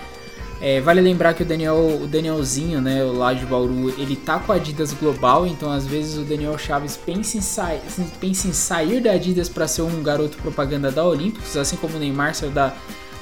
É, 0.61 0.81
vale 0.81 1.01
lembrar 1.01 1.35
que 1.35 1.43
o 1.43 1.47
Daniel, 1.47 2.01
o 2.03 2.07
Danielzinho, 2.07 2.81
né, 2.81 3.03
lá 3.03 3.35
de 3.35 3.45
Bauru, 3.45 3.91
ele 4.01 4.17
tá 4.17 4.39
com 4.39 4.53
a 4.53 4.55
Adidas 4.55 4.93
Global, 4.95 5.47
então 5.47 5.71
às 5.71 5.87
vezes 5.87 6.17
o 6.17 6.23
Daniel 6.23 6.57
Chaves 6.57 6.97
pensa 6.97 7.37
em, 7.37 7.41
sair, 7.41 7.81
pensa 8.21 8.49
em 8.49 8.53
sair 8.53 9.01
da 9.01 9.13
Adidas 9.13 9.49
para 9.49 9.69
ser 9.69 9.83
um 9.83 10.03
garoto 10.03 10.39
propaganda 10.39 10.91
da 10.91 11.05
Olímpicos, 11.05 11.57
assim 11.57 11.77
como 11.77 11.97
o 11.97 11.99
Neymar 11.99 12.35
saiu 12.35 12.51
da, 12.51 12.73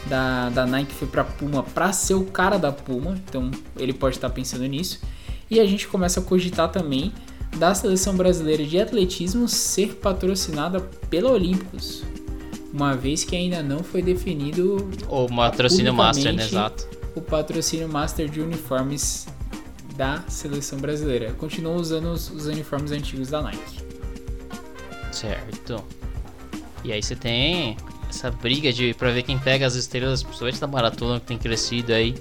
da, 0.07 0.51
da 0.51 0.67
Nike 0.67 0.93
foi 0.93 1.09
pra 1.09 1.25
Puma 1.25 1.63
para 1.63 1.93
ser 1.93 2.15
o 2.15 2.25
cara 2.25 2.59
da 2.59 2.73
Puma, 2.73 3.21
então 3.29 3.51
ele 3.77 3.93
pode 3.93 4.17
estar 4.17 4.31
pensando 4.31 4.65
nisso. 4.67 5.01
E 5.51 5.61
a 5.61 5.67
gente 5.67 5.87
começa 5.87 6.21
a 6.21 6.23
cogitar 6.23 6.71
também 6.71 7.13
da 7.57 7.75
seleção 7.75 8.17
brasileira 8.17 8.65
de 8.65 8.81
atletismo 8.81 9.47
ser 9.47 9.95
patrocinada 9.97 10.81
pela 11.11 11.31
Olímpicos, 11.31 12.03
uma 12.73 12.97
vez 12.97 13.25
que 13.25 13.37
ainda 13.37 13.63
não 13.63 13.83
foi 13.83 14.03
definido 14.03 14.91
o 15.09 15.29
patrocínio 15.29 15.93
master, 15.93 16.33
né? 16.33 16.45
Exato. 16.45 16.89
O 17.15 17.21
patrocínio 17.21 17.89
master 17.89 18.29
de 18.29 18.41
uniformes 18.41 19.27
da 19.97 20.23
seleção 20.29 20.79
brasileira. 20.79 21.35
Continua 21.35 21.75
usando 21.75 22.07
os, 22.07 22.31
os 22.31 22.47
uniformes 22.47 22.91
antigos 22.91 23.29
da 23.29 23.43
Nike. 23.43 23.83
Certo. 25.13 25.85
E 26.83 26.91
aí 26.91 27.03
você 27.03 27.15
tem 27.15 27.77
essa 28.13 28.31
briga 28.31 28.73
de 28.73 28.95
pra 28.95 29.11
ver 29.11 29.23
quem 29.23 29.39
pega 29.39 29.67
as 29.67 29.75
estrelas, 29.75 30.23
principalmente 30.23 30.61
da 30.61 30.67
maratona 30.67 31.19
que 31.19 31.27
tem 31.27 31.39
crescido 31.39 31.93
aí. 31.93 32.15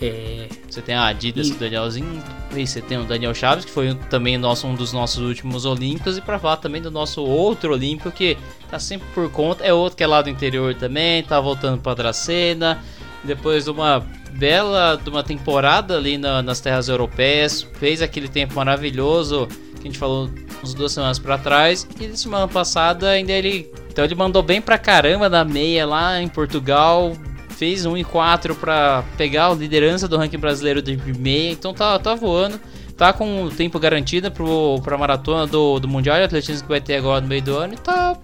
É. 0.00 0.48
Você 0.68 0.80
tem 0.80 0.94
a 0.94 1.06
Adidas, 1.06 1.48
e... 1.48 1.52
o 1.52 1.54
Danielzinho, 1.56 2.22
e 2.56 2.66
você 2.66 2.80
tem 2.80 2.96
o 2.96 3.04
Daniel 3.04 3.34
Chaves, 3.34 3.64
que 3.64 3.70
foi 3.70 3.94
também 4.08 4.38
nosso, 4.38 4.66
um 4.66 4.74
dos 4.74 4.92
nossos 4.92 5.18
últimos 5.18 5.66
Olímpicos, 5.66 6.16
e 6.16 6.20
pra 6.20 6.38
falar 6.38 6.56
também 6.56 6.80
do 6.80 6.90
nosso 6.90 7.22
outro 7.22 7.72
Olímpico, 7.72 8.10
que 8.10 8.38
tá 8.70 8.78
sempre 8.78 9.06
por 9.12 9.30
conta, 9.30 9.64
é 9.64 9.74
outro 9.74 9.96
que 9.96 10.04
é 10.04 10.06
lá 10.06 10.22
do 10.22 10.30
interior 10.30 10.74
também, 10.74 11.22
tá 11.22 11.38
voltando 11.40 11.82
pra 11.82 11.92
Dracena, 11.92 12.82
depois 13.24 13.64
de 13.64 13.70
uma 13.70 14.06
bela 14.32 14.96
de 14.96 15.10
uma 15.10 15.24
temporada 15.24 15.96
ali 15.96 16.16
na, 16.16 16.40
nas 16.40 16.60
terras 16.60 16.88
europeias, 16.88 17.66
fez 17.78 18.00
aquele 18.00 18.28
tempo 18.28 18.54
maravilhoso 18.54 19.48
que 19.74 19.80
a 19.80 19.90
gente 19.90 19.98
falou 19.98 20.30
uns 20.62 20.72
duas 20.72 20.92
semanas 20.92 21.18
para 21.18 21.36
trás, 21.36 21.86
e 22.00 22.16
semana 22.16 22.46
passada 22.46 23.10
ainda 23.10 23.32
ele 23.32 23.70
então 23.90 24.04
ele 24.04 24.14
mandou 24.14 24.42
bem 24.42 24.62
pra 24.62 24.78
caramba 24.78 25.28
na 25.28 25.44
meia 25.44 25.84
lá 25.84 26.22
em 26.22 26.28
Portugal. 26.28 27.12
Fez 27.48 27.84
1 27.84 27.96
e 27.98 28.04
4 28.04 28.54
pra 28.54 29.04
pegar 29.18 29.48
a 29.48 29.54
liderança 29.54 30.06
do 30.06 30.16
ranking 30.16 30.38
brasileiro 30.38 30.80
de 30.80 30.96
meia. 31.18 31.50
Então 31.50 31.74
tá, 31.74 31.98
tá 31.98 32.14
voando. 32.14 32.58
Tá 32.96 33.12
com 33.12 33.44
o 33.44 33.50
tempo 33.50 33.78
garantido 33.78 34.30
pro, 34.30 34.80
pra 34.82 34.96
maratona 34.96 35.46
do, 35.46 35.80
do 35.80 35.88
Mundial 35.88 36.16
de 36.16 36.22
Atletismo 36.22 36.62
que 36.62 36.68
vai 36.68 36.80
ter 36.80 36.96
agora 36.96 37.20
no 37.20 37.26
meio 37.26 37.42
do 37.42 37.56
ano. 37.56 37.74
E 37.74 37.76
tá 37.76 38.16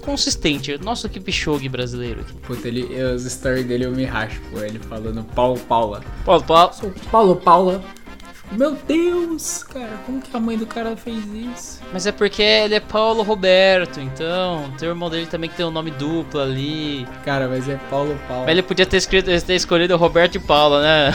consistente. 0.00 0.78
Nossa, 0.78 1.08
que 1.08 1.20
pichogue 1.20 1.68
brasileiro 1.68 2.22
aqui. 2.22 2.32
Puta, 2.34 2.66
ele, 2.66 2.84
os 3.02 3.24
stories 3.24 3.66
dele 3.66 3.84
eu 3.84 3.92
me 3.92 4.04
racho, 4.04 4.40
pô. 4.50 4.60
Ele 4.60 4.78
falando 4.78 5.22
Paulo 5.34 5.58
Paula. 5.60 6.02
Paulo 6.24 6.42
Paula. 6.42 6.72
Sou 6.72 6.92
Paulo 7.10 7.36
Paula. 7.36 7.84
Meu 8.52 8.72
Deus, 8.86 9.64
cara, 9.64 9.98
como 10.06 10.20
que 10.22 10.34
a 10.34 10.40
mãe 10.40 10.56
do 10.56 10.66
cara 10.66 10.96
fez 10.96 11.24
isso? 11.34 11.80
Mas 11.92 12.06
é 12.06 12.12
porque 12.12 12.42
ele 12.42 12.74
é 12.74 12.80
Paulo 12.80 13.22
Roberto, 13.22 14.00
então 14.00 14.70
tem 14.78 14.88
o 14.88 14.92
irmão 14.92 15.10
dele 15.10 15.26
também 15.26 15.50
que 15.50 15.56
tem 15.56 15.66
um 15.66 15.70
nome 15.70 15.90
duplo 15.90 16.40
ali. 16.40 17.06
Cara, 17.24 17.48
mas 17.48 17.68
é 17.68 17.76
Paulo 17.90 18.18
Paulo. 18.28 18.42
Mas 18.42 18.52
ele 18.52 18.62
podia 18.62 18.86
ter, 18.86 18.96
escrito, 18.98 19.26
ter 19.26 19.54
escolhido 19.54 19.96
Roberto 19.96 20.36
e 20.36 20.38
Paula, 20.38 20.80
né? 20.80 21.12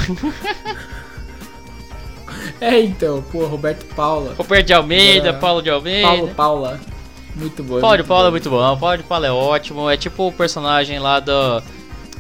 é 2.59 2.81
então, 2.81 3.23
pô, 3.31 3.45
Roberto 3.45 3.85
Paula. 3.95 4.35
Roberto 4.37 4.67
de 4.67 4.73
Almeida, 4.73 5.33
Paulo 5.33 5.61
de 5.61 5.69
Almeida. 5.69 6.07
Paulo 6.07 6.27
Paula. 6.29 6.79
Muito 7.35 7.63
bom. 7.63 7.79
Paulo 7.79 7.97
de 7.97 8.03
Paula 8.03 8.27
é 8.27 8.31
muito 8.31 8.49
bom. 8.49 8.77
Paulo 8.77 8.97
de 8.97 9.03
Paula 9.03 9.27
é 9.27 9.31
ótimo. 9.31 9.89
É 9.89 9.95
tipo 9.95 10.27
o 10.27 10.33
personagem 10.33 10.99
lá 10.99 11.19
do 11.19 11.63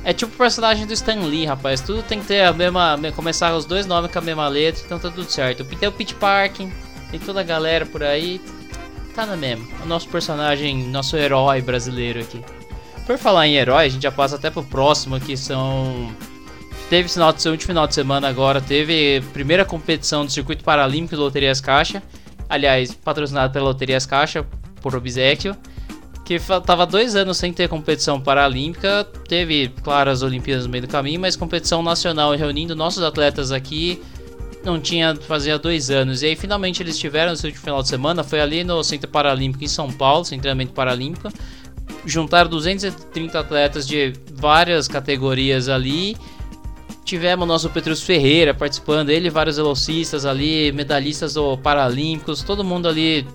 é 0.03 0.13
tipo 0.13 0.33
o 0.33 0.37
personagem 0.37 0.85
do 0.85 0.93
Stan 0.93 1.21
Lee, 1.21 1.45
rapaz. 1.45 1.81
Tudo 1.81 2.01
tem 2.01 2.19
que 2.19 2.27
ter 2.27 2.41
a 2.41 2.53
mesma. 2.53 2.97
Começar 3.15 3.55
os 3.55 3.65
dois 3.65 3.85
nomes 3.85 4.11
com 4.11 4.19
a 4.19 4.21
mesma 4.21 4.47
letra, 4.47 4.83
então 4.85 4.97
tá 4.97 5.09
tudo 5.09 5.29
certo. 5.29 5.63
Tem 5.63 5.87
o 5.87 5.91
Pete 5.91 6.15
Parkin, 6.15 6.71
tem 7.11 7.19
toda 7.19 7.41
a 7.41 7.43
galera 7.43 7.85
por 7.85 8.03
aí. 8.03 8.41
Tá 9.13 9.25
na 9.25 9.35
mesma. 9.35 9.65
O 9.83 9.85
nosso 9.85 10.07
personagem, 10.07 10.87
nosso 10.87 11.15
herói 11.15 11.61
brasileiro 11.61 12.19
aqui. 12.19 12.41
Por 13.05 13.17
falar 13.17 13.47
em 13.47 13.55
herói, 13.55 13.85
a 13.85 13.89
gente 13.89 14.03
já 14.03 14.11
passa 14.11 14.37
até 14.37 14.49
pro 14.49 14.63
próximo 14.63 15.19
que 15.19 15.37
são. 15.37 16.11
Teve 16.89 17.07
final 17.07 17.31
de, 17.31 17.47
último 17.47 17.67
final 17.67 17.87
de 17.87 17.93
semana 17.93 18.27
agora, 18.27 18.59
teve 18.59 19.21
primeira 19.31 19.63
competição 19.63 20.25
do 20.25 20.31
Circuito 20.31 20.63
Paralímpico 20.63 21.15
Loterias 21.15 21.61
Caixa. 21.61 22.03
Aliás, 22.49 22.93
patrocinado 22.93 23.53
pela 23.53 23.65
Loterias 23.65 24.05
Caixa, 24.05 24.45
por 24.81 24.95
obsequio 24.95 25.55
que 26.39 26.61
tava 26.61 26.85
dois 26.85 27.15
anos 27.15 27.37
sem 27.37 27.51
ter 27.51 27.67
competição 27.67 28.21
paralímpica. 28.21 29.03
Teve, 29.27 29.69
claro, 29.83 30.09
as 30.09 30.21
Olimpíadas 30.21 30.65
no 30.65 30.71
meio 30.71 30.83
do 30.83 30.87
caminho, 30.87 31.19
mas 31.19 31.35
competição 31.35 31.83
nacional 31.83 32.33
reunindo 32.35 32.73
nossos 32.75 33.03
atletas 33.03 33.51
aqui 33.51 34.01
não 34.63 34.79
tinha 34.79 35.15
fazia 35.15 35.57
dois 35.59 35.89
anos. 35.89 36.21
E 36.21 36.27
aí 36.27 36.35
finalmente 36.35 36.81
eles 36.81 36.97
tiveram 36.97 37.33
esse 37.33 37.45
último 37.45 37.63
final 37.63 37.81
de 37.81 37.89
semana. 37.89 38.23
Foi 38.23 38.39
ali 38.39 38.63
no 38.63 38.81
Centro 38.83 39.09
Paralímpico 39.09 39.63
em 39.63 39.67
São 39.67 39.91
Paulo, 39.91 40.23
Centro 40.23 40.43
Treinamento 40.43 40.71
Paralímpico. 40.71 41.29
Juntaram 42.05 42.49
230 42.49 43.37
atletas 43.37 43.85
de 43.85 44.13
várias 44.33 44.87
categorias 44.87 45.67
ali. 45.67 46.15
Tivemos 47.03 47.43
o 47.43 47.47
nosso 47.47 47.69
Petrus 47.69 48.03
Ferreira 48.03 48.53
participando, 48.53 49.09
ele 49.09 49.29
vários 49.29 49.57
velocistas 49.57 50.25
ali, 50.25 50.71
medalhistas 50.71 51.33
do 51.33 51.57
Paralímpicos, 51.57 52.41
todo 52.41 52.63
mundo 52.63 52.87
ali 52.87 53.27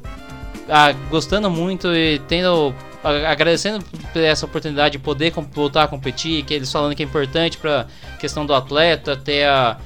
ah, 0.69 0.93
gostando 1.11 1.51
muito 1.51 1.93
e 1.95 2.19
tendo 2.21 2.75
agradecendo 3.07 3.85
por 3.85 4.23
essa 4.23 4.47
oportunidade 4.47 4.93
de 4.93 4.99
poder 4.99 5.33
voltar 5.53 5.85
a 5.85 5.89
competir, 5.89 6.45
que 6.45 6.55
eles 6.55 6.71
falando 6.71 6.95
que 6.95 7.03
é 7.03 7.07
importante 7.07 7.59
para 7.59 7.87
questão 8.19 8.45
do 8.45 8.55
atleta 8.55 9.17
ter 9.17 9.45
a 9.45 9.79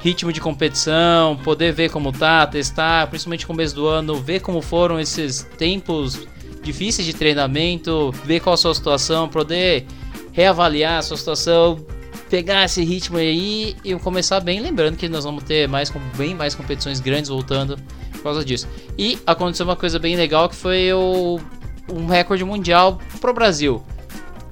ritmo 0.00 0.32
de 0.32 0.40
competição, 0.40 1.36
poder 1.36 1.72
ver 1.72 1.90
como 1.90 2.12
tá, 2.12 2.46
testar, 2.46 3.06
principalmente 3.08 3.42
no 3.42 3.46
começo 3.48 3.74
do 3.74 3.86
ano, 3.86 4.16
ver 4.16 4.40
como 4.40 4.60
foram 4.60 5.00
esses 5.00 5.42
tempos 5.56 6.26
difíceis 6.62 7.06
de 7.06 7.14
treinamento, 7.14 8.12
ver 8.24 8.40
qual 8.40 8.54
a 8.54 8.56
sua 8.56 8.74
situação, 8.74 9.28
poder 9.28 9.86
reavaliar 10.32 10.98
a 10.98 11.02
sua 11.02 11.16
situação, 11.16 11.84
pegar 12.28 12.64
esse 12.64 12.84
ritmo 12.84 13.18
aí 13.18 13.76
e 13.84 13.94
começar 13.96 14.40
bem, 14.40 14.60
lembrando 14.60 14.96
que 14.96 15.08
nós 15.08 15.24
vamos 15.24 15.44
ter 15.44 15.68
mais 15.68 15.92
bem 16.16 16.34
mais 16.34 16.54
competições 16.54 17.00
grandes 17.00 17.28
voltando 17.28 17.78
por 18.12 18.22
causa 18.22 18.44
disso. 18.44 18.68
E 18.98 19.18
aconteceu 19.26 19.64
uma 19.64 19.76
coisa 19.76 19.98
bem 19.98 20.16
legal 20.16 20.48
que 20.48 20.56
foi 20.56 20.92
o, 20.92 21.40
um 21.90 22.06
recorde 22.06 22.44
mundial 22.44 22.98
pro 23.20 23.32
Brasil. 23.32 23.82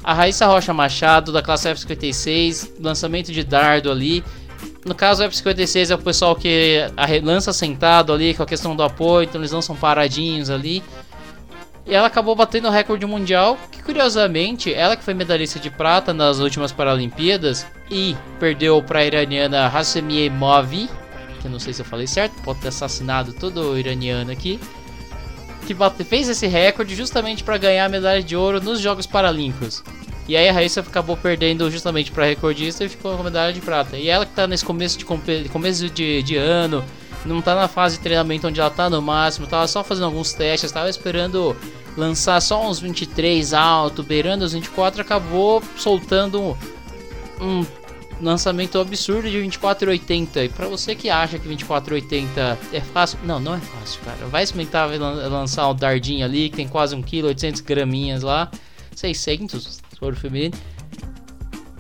A 0.03 0.13
Raíssa 0.13 0.47
Rocha 0.47 0.75
Machado, 0.75 1.33
da 1.33 1.43
classe 1.43 1.69
F56, 1.69 2.73
lançamento 2.81 3.33
de 3.33 3.43
dardo 3.43 3.91
ali. 3.91 4.23
No 4.85 4.95
caso, 4.95 5.25
o 5.25 5.27
F56 5.27 5.91
é 5.91 5.95
o 5.95 5.99
pessoal 5.99 6.37
que 6.37 6.81
lança 7.23 7.53
sentado 7.55 8.13
ali 8.13 8.35
com 8.35 8.43
a 8.43 8.47
questão 8.47 8.77
do 8.77 8.83
apoio, 8.83 9.25
então 9.25 9.41
eles 9.41 9.53
lançam 9.53 9.75
paradinhos 9.75 10.51
ali. 10.51 10.83
E 11.87 11.95
ela 11.95 12.07
acabou 12.07 12.35
batendo 12.35 12.69
o 12.69 12.71
recorde 12.71 13.05
mundial, 13.07 13.59
que 13.71 13.83
curiosamente, 13.83 14.73
ela 14.73 14.97
que 14.97 15.05
foi 15.05 15.13
medalhista 15.15 15.59
de 15.59 15.71
prata 15.71 16.15
nas 16.15 16.39
últimas 16.39 16.73
Paralimpíadas 16.73 17.67
e 17.91 18.17
perdeu 18.39 18.83
para 18.83 19.01
a 19.01 19.05
iraniana 19.05 19.67
Hassemie 19.67 20.31
Moavi, 20.31 20.89
que 21.41 21.47
eu 21.47 21.51
não 21.51 21.59
sei 21.59 21.75
se 21.75 21.83
eu 21.83 21.87
falei 21.87 22.07
certo, 22.07 22.41
pode 22.43 22.61
ter 22.61 22.69
assassinado 22.69 23.35
todo 23.35 23.79
iraniano 23.79 24.31
aqui, 24.31 24.59
que 25.65 25.75
bate, 25.75 26.05
fez 26.05 26.29
esse 26.29 26.47
recorde 26.47 26.95
justamente 26.95 27.43
para 27.43 27.59
ganhar 27.59 27.87
a 27.87 27.89
medalha 27.89 28.23
de 28.23 28.37
ouro 28.37 28.61
nos 28.61 28.81
Jogos 28.81 29.07
Paralímpicos. 29.07 29.83
E 30.27 30.37
aí 30.37 30.49
a 30.49 30.53
Raíssa 30.53 30.81
acabou 30.81 31.17
perdendo 31.17 31.71
justamente 31.71 32.11
para 32.11 32.25
recordista 32.25 32.85
e 32.85 32.89
ficou 32.89 33.15
com 33.15 33.21
a 33.21 33.25
medalha 33.25 33.53
de 33.53 33.61
prata. 33.61 33.97
E 33.97 34.09
ela 34.09 34.25
que 34.25 34.33
tá 34.33 34.47
nesse 34.47 34.65
começo 34.65 34.99
de, 34.99 35.05
começo 35.05 35.91
de, 35.91 36.23
de 36.23 36.37
ano, 36.37 36.83
não 37.27 37.43
tá 37.43 37.55
na 37.55 37.69
fase 37.69 37.97
de 37.97 38.03
treinamento 38.03 38.47
onde 38.47 38.61
ela 38.61 38.71
tá 38.71 38.89
no 38.89 39.03
máximo, 39.03 39.47
tava 39.47 39.67
só 39.67 39.85
fazendo 39.85 40.05
alguns 40.05 40.33
testes, 40.33 40.73
tava 40.73 40.89
esperando 40.89 41.55
lançar 41.97 42.41
só 42.41 42.67
uns 42.69 42.81
23 42.81 43.53
alto, 43.53 44.03
beirando 44.03 44.45
os 44.45 44.53
24, 44.53 45.03
acabou 45.03 45.63
soltando 45.77 46.57
um 47.41 47.65
lançamento 48.25 48.79
absurdo 48.79 49.31
de 49.31 49.39
24,80. 49.39 50.45
E 50.45 50.49
para 50.49 50.67
você 50.67 50.95
que 50.95 51.11
acha 51.11 51.39
que 51.39 51.49
24,80 51.49 52.59
é 52.73 52.81
fácil, 52.81 53.19
não, 53.25 53.39
não 53.39 53.55
é 53.55 53.61
fácil, 53.61 54.01
cara. 54.03 54.27
Vai 54.27 54.43
experimentar 54.43 54.89
lançar 54.99 55.69
um 55.69 55.75
dardinho 55.75 56.25
ali 56.25 56.49
que 56.49 56.57
tem 56.57 56.69
quase 56.69 56.95
1 56.95 57.03
kg, 57.03 57.25
800 57.27 57.61
graminhas 57.61 58.23
lá, 58.23 58.51
600 58.95 59.63
se 59.63 59.81
for 59.99 60.15
feminino. 60.15 60.55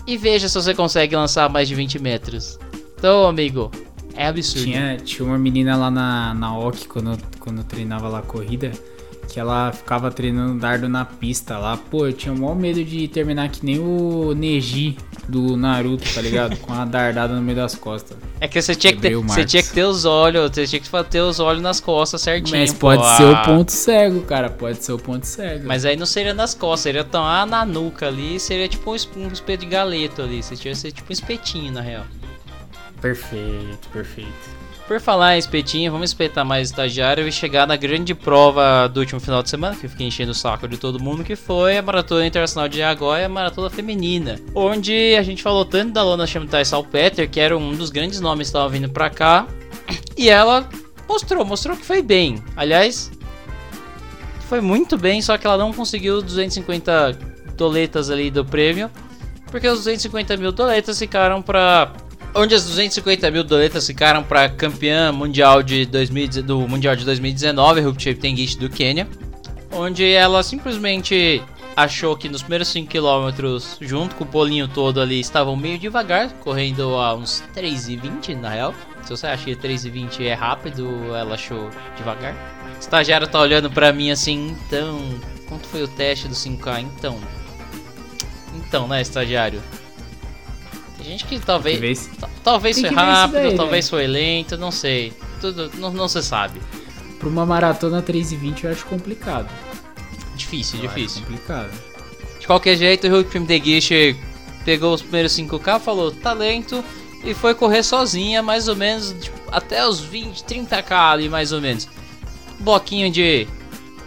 E 0.06 0.16
veja 0.16 0.48
se 0.48 0.54
você 0.54 0.74
consegue 0.74 1.16
lançar 1.16 1.48
mais 1.48 1.66
de 1.66 1.74
20 1.74 1.98
metros. 1.98 2.58
Então, 2.98 3.26
amigo, 3.26 3.70
é 4.14 4.26
absurdo. 4.26 4.64
Tinha, 4.64 4.96
tinha 4.98 5.26
uma 5.26 5.38
menina 5.38 5.76
lá 5.76 5.90
na, 5.90 6.34
na 6.34 6.58
OC 6.58 6.86
quando, 6.86 7.18
quando 7.40 7.64
treinava 7.64 8.08
lá 8.08 8.18
a 8.18 8.22
corrida 8.22 8.70
que 9.34 9.40
ela 9.40 9.72
ficava 9.72 10.12
treinando 10.12 10.60
dardo 10.60 10.88
na 10.88 11.04
pista 11.04 11.58
lá. 11.58 11.76
Pô, 11.76 12.06
eu 12.06 12.12
tinha 12.12 12.32
o 12.32 12.38
maior 12.38 12.54
medo 12.54 12.84
de 12.84 13.08
terminar 13.08 13.48
que 13.48 13.66
nem 13.66 13.80
o 13.80 14.32
Neji 14.32 14.96
do 15.28 15.56
Naruto, 15.56 16.04
tá 16.14 16.22
ligado? 16.22 16.56
Com 16.58 16.72
a 16.72 16.84
dardada 16.86 17.34
no 17.34 17.42
meio 17.42 17.56
das 17.56 17.74
costas. 17.74 18.16
É 18.38 18.46
que 18.46 18.62
você 18.62 18.76
tinha 18.76 18.92
que, 18.92 19.00
ter, 19.00 19.16
você 19.16 19.44
tinha 19.44 19.60
que 19.60 19.72
ter 19.72 19.82
os 19.82 20.04
olhos, 20.04 20.52
você 20.52 20.68
tinha 20.68 20.80
que 20.80 21.10
ter 21.10 21.20
os 21.20 21.40
olhos 21.40 21.60
nas 21.60 21.80
costas 21.80 22.22
certinho. 22.22 22.60
Mas 22.60 22.72
pode 22.72 23.02
pô, 23.02 23.08
ser 23.16 23.24
o 23.24 23.42
ponto 23.42 23.72
cego, 23.72 24.20
cara. 24.20 24.50
Pode 24.50 24.84
ser 24.84 24.92
o 24.92 24.98
ponto 25.00 25.26
cego. 25.26 25.66
Mas 25.66 25.84
aí 25.84 25.96
não 25.96 26.06
seria 26.06 26.32
nas 26.32 26.54
costas, 26.54 26.82
seria 26.82 27.02
tão 27.02 27.24
ah, 27.24 27.44
na 27.44 27.64
nuca 27.64 28.06
ali, 28.06 28.38
seria 28.38 28.68
tipo 28.68 28.88
um, 28.92 28.96
um 29.16 29.28
espeto 29.32 29.64
de 29.64 29.66
galeto 29.66 30.22
ali. 30.22 30.44
Você 30.44 30.54
tinha 30.54 30.72
que 30.72 30.78
ser 30.78 30.92
tipo 30.92 31.10
um 31.10 31.12
espetinho, 31.12 31.72
na 31.72 31.80
real. 31.80 32.04
Perfeito, 33.00 33.88
perfeito. 33.92 34.63
Por 34.86 35.00
falar 35.00 35.34
em 35.34 35.38
espetinho, 35.38 35.90
vamos 35.90 36.10
espetar 36.10 36.44
mais 36.44 36.68
estagiário 36.68 37.26
e 37.26 37.32
chegar 37.32 37.66
na 37.66 37.74
grande 37.74 38.14
prova 38.14 38.86
do 38.86 39.00
último 39.00 39.18
final 39.18 39.42
de 39.42 39.48
semana, 39.48 39.74
que 39.74 39.86
eu 39.86 39.90
fiquei 39.90 40.06
enchendo 40.06 40.32
o 40.32 40.34
saco 40.34 40.68
de 40.68 40.76
todo 40.76 41.02
mundo, 41.02 41.24
que 41.24 41.34
foi 41.34 41.78
a 41.78 41.82
Maratona 41.82 42.26
Internacional 42.26 42.68
de 42.68 42.80
Nagoya, 42.80 43.24
a 43.24 43.28
Maratona 43.28 43.70
Feminina. 43.70 44.38
Onde 44.54 45.16
a 45.18 45.22
gente 45.22 45.42
falou 45.42 45.64
tanto 45.64 45.94
da 45.94 46.02
Lona 46.02 46.26
Chamtai 46.26 46.66
Salpeter, 46.66 47.30
que 47.30 47.40
era 47.40 47.56
um 47.56 47.74
dos 47.74 47.88
grandes 47.88 48.20
nomes 48.20 48.48
que 48.48 48.50
estavam 48.50 48.68
vindo 48.68 48.90
pra 48.90 49.08
cá, 49.08 49.46
e 50.18 50.28
ela 50.28 50.68
mostrou, 51.08 51.46
mostrou 51.46 51.78
que 51.78 51.86
foi 51.86 52.02
bem. 52.02 52.44
Aliás, 52.54 53.10
foi 54.50 54.60
muito 54.60 54.98
bem, 54.98 55.22
só 55.22 55.38
que 55.38 55.46
ela 55.46 55.56
não 55.56 55.72
conseguiu 55.72 56.20
250 56.20 57.18
doletas 57.56 58.10
ali 58.10 58.30
do 58.30 58.44
prêmio, 58.44 58.90
porque 59.50 59.66
os 59.66 59.78
250 59.78 60.36
mil 60.36 60.52
doletas 60.52 60.98
ficaram 60.98 61.40
pra 61.40 61.90
onde 62.34 62.54
as 62.54 62.64
250 62.64 63.30
mil 63.30 63.44
doletas 63.44 63.86
ficaram 63.86 64.22
para 64.22 64.48
campeã 64.48 65.12
mundial 65.12 65.62
de 65.62 65.86
2000, 65.86 66.42
do 66.42 66.68
Mundial 66.68 66.96
de 66.96 67.04
2019, 67.04 67.80
Rupchip 67.80 68.20
Tengish 68.20 68.56
do 68.56 68.68
Quênia, 68.68 69.08
onde 69.70 70.04
ela 70.04 70.42
simplesmente 70.42 71.42
achou 71.76 72.16
que 72.16 72.28
nos 72.28 72.42
primeiros 72.42 72.68
5 72.68 72.90
km, 72.90 73.58
junto 73.80 74.14
com 74.14 74.24
o 74.24 74.26
polinho 74.26 74.68
todo 74.68 75.00
ali, 75.00 75.20
estavam 75.20 75.56
meio 75.56 75.78
devagar, 75.78 76.30
correndo 76.40 76.94
a 76.94 77.14
uns 77.14 77.42
3,20 77.54 78.38
na 78.40 78.48
real. 78.48 78.74
Se 79.02 79.10
você 79.10 79.26
acha 79.26 79.44
que 79.44 79.56
3,20 79.56 80.24
é 80.24 80.32
rápido, 80.32 81.14
ela 81.14 81.34
achou 81.34 81.68
devagar. 81.96 82.34
O 82.76 82.80
estagiário 82.80 83.26
tá 83.26 83.40
olhando 83.40 83.70
pra 83.70 83.92
mim 83.92 84.10
assim, 84.10 84.56
então. 84.66 84.98
Quanto 85.48 85.66
foi 85.66 85.82
o 85.82 85.88
teste 85.88 86.26
do 86.26 86.34
5K? 86.34 86.80
Então. 86.80 87.18
Então, 88.54 88.88
né, 88.88 89.02
estagiário? 89.02 89.60
Gente 91.04 91.24
que 91.24 91.38
talvez. 91.38 92.10
Talvez 92.42 92.80
foi 92.80 92.90
rápido, 92.90 93.34
daí, 93.34 93.56
talvez 93.56 93.84
né? 93.86 93.90
foi 93.90 94.06
lento, 94.06 94.56
não 94.56 94.70
sei. 94.70 95.12
Tudo 95.40 95.70
não, 95.78 95.92
não 95.92 96.08
se 96.08 96.22
sabe. 96.22 96.60
Pra 97.18 97.28
uma 97.28 97.46
maratona 97.46 98.02
3,20 98.02 98.64
eu 98.64 98.70
acho 98.72 98.86
complicado. 98.86 99.48
Difícil, 100.34 100.80
eu 100.80 100.88
difícil. 100.88 101.22
complicado. 101.22 101.70
De 102.40 102.46
qualquer 102.46 102.76
jeito, 102.76 103.06
o 103.06 103.10
Hulk 103.10 103.38
Deguiche 103.40 104.16
pegou 104.64 104.92
os 104.92 105.02
primeiros 105.02 105.32
5K, 105.32 105.80
falou 105.80 106.10
talento 106.10 106.84
e 107.24 107.32
foi 107.32 107.54
correr 107.54 107.82
sozinha, 107.82 108.42
mais 108.42 108.68
ou 108.68 108.76
menos 108.76 109.14
tipo, 109.20 109.38
até 109.50 109.86
os 109.86 110.00
20, 110.00 110.44
30K 110.44 111.12
ali, 111.12 111.28
mais 111.28 111.52
ou 111.52 111.60
menos. 111.60 111.88
bloquinho 112.60 113.10
de, 113.10 113.46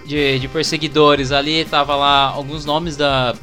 de, 0.05 0.39
de 0.39 0.47
perseguidores 0.47 1.31
ali, 1.31 1.65
tava 1.65 1.95
lá 1.95 2.29
alguns 2.29 2.65
nomes 2.65 2.95
da 2.95 3.33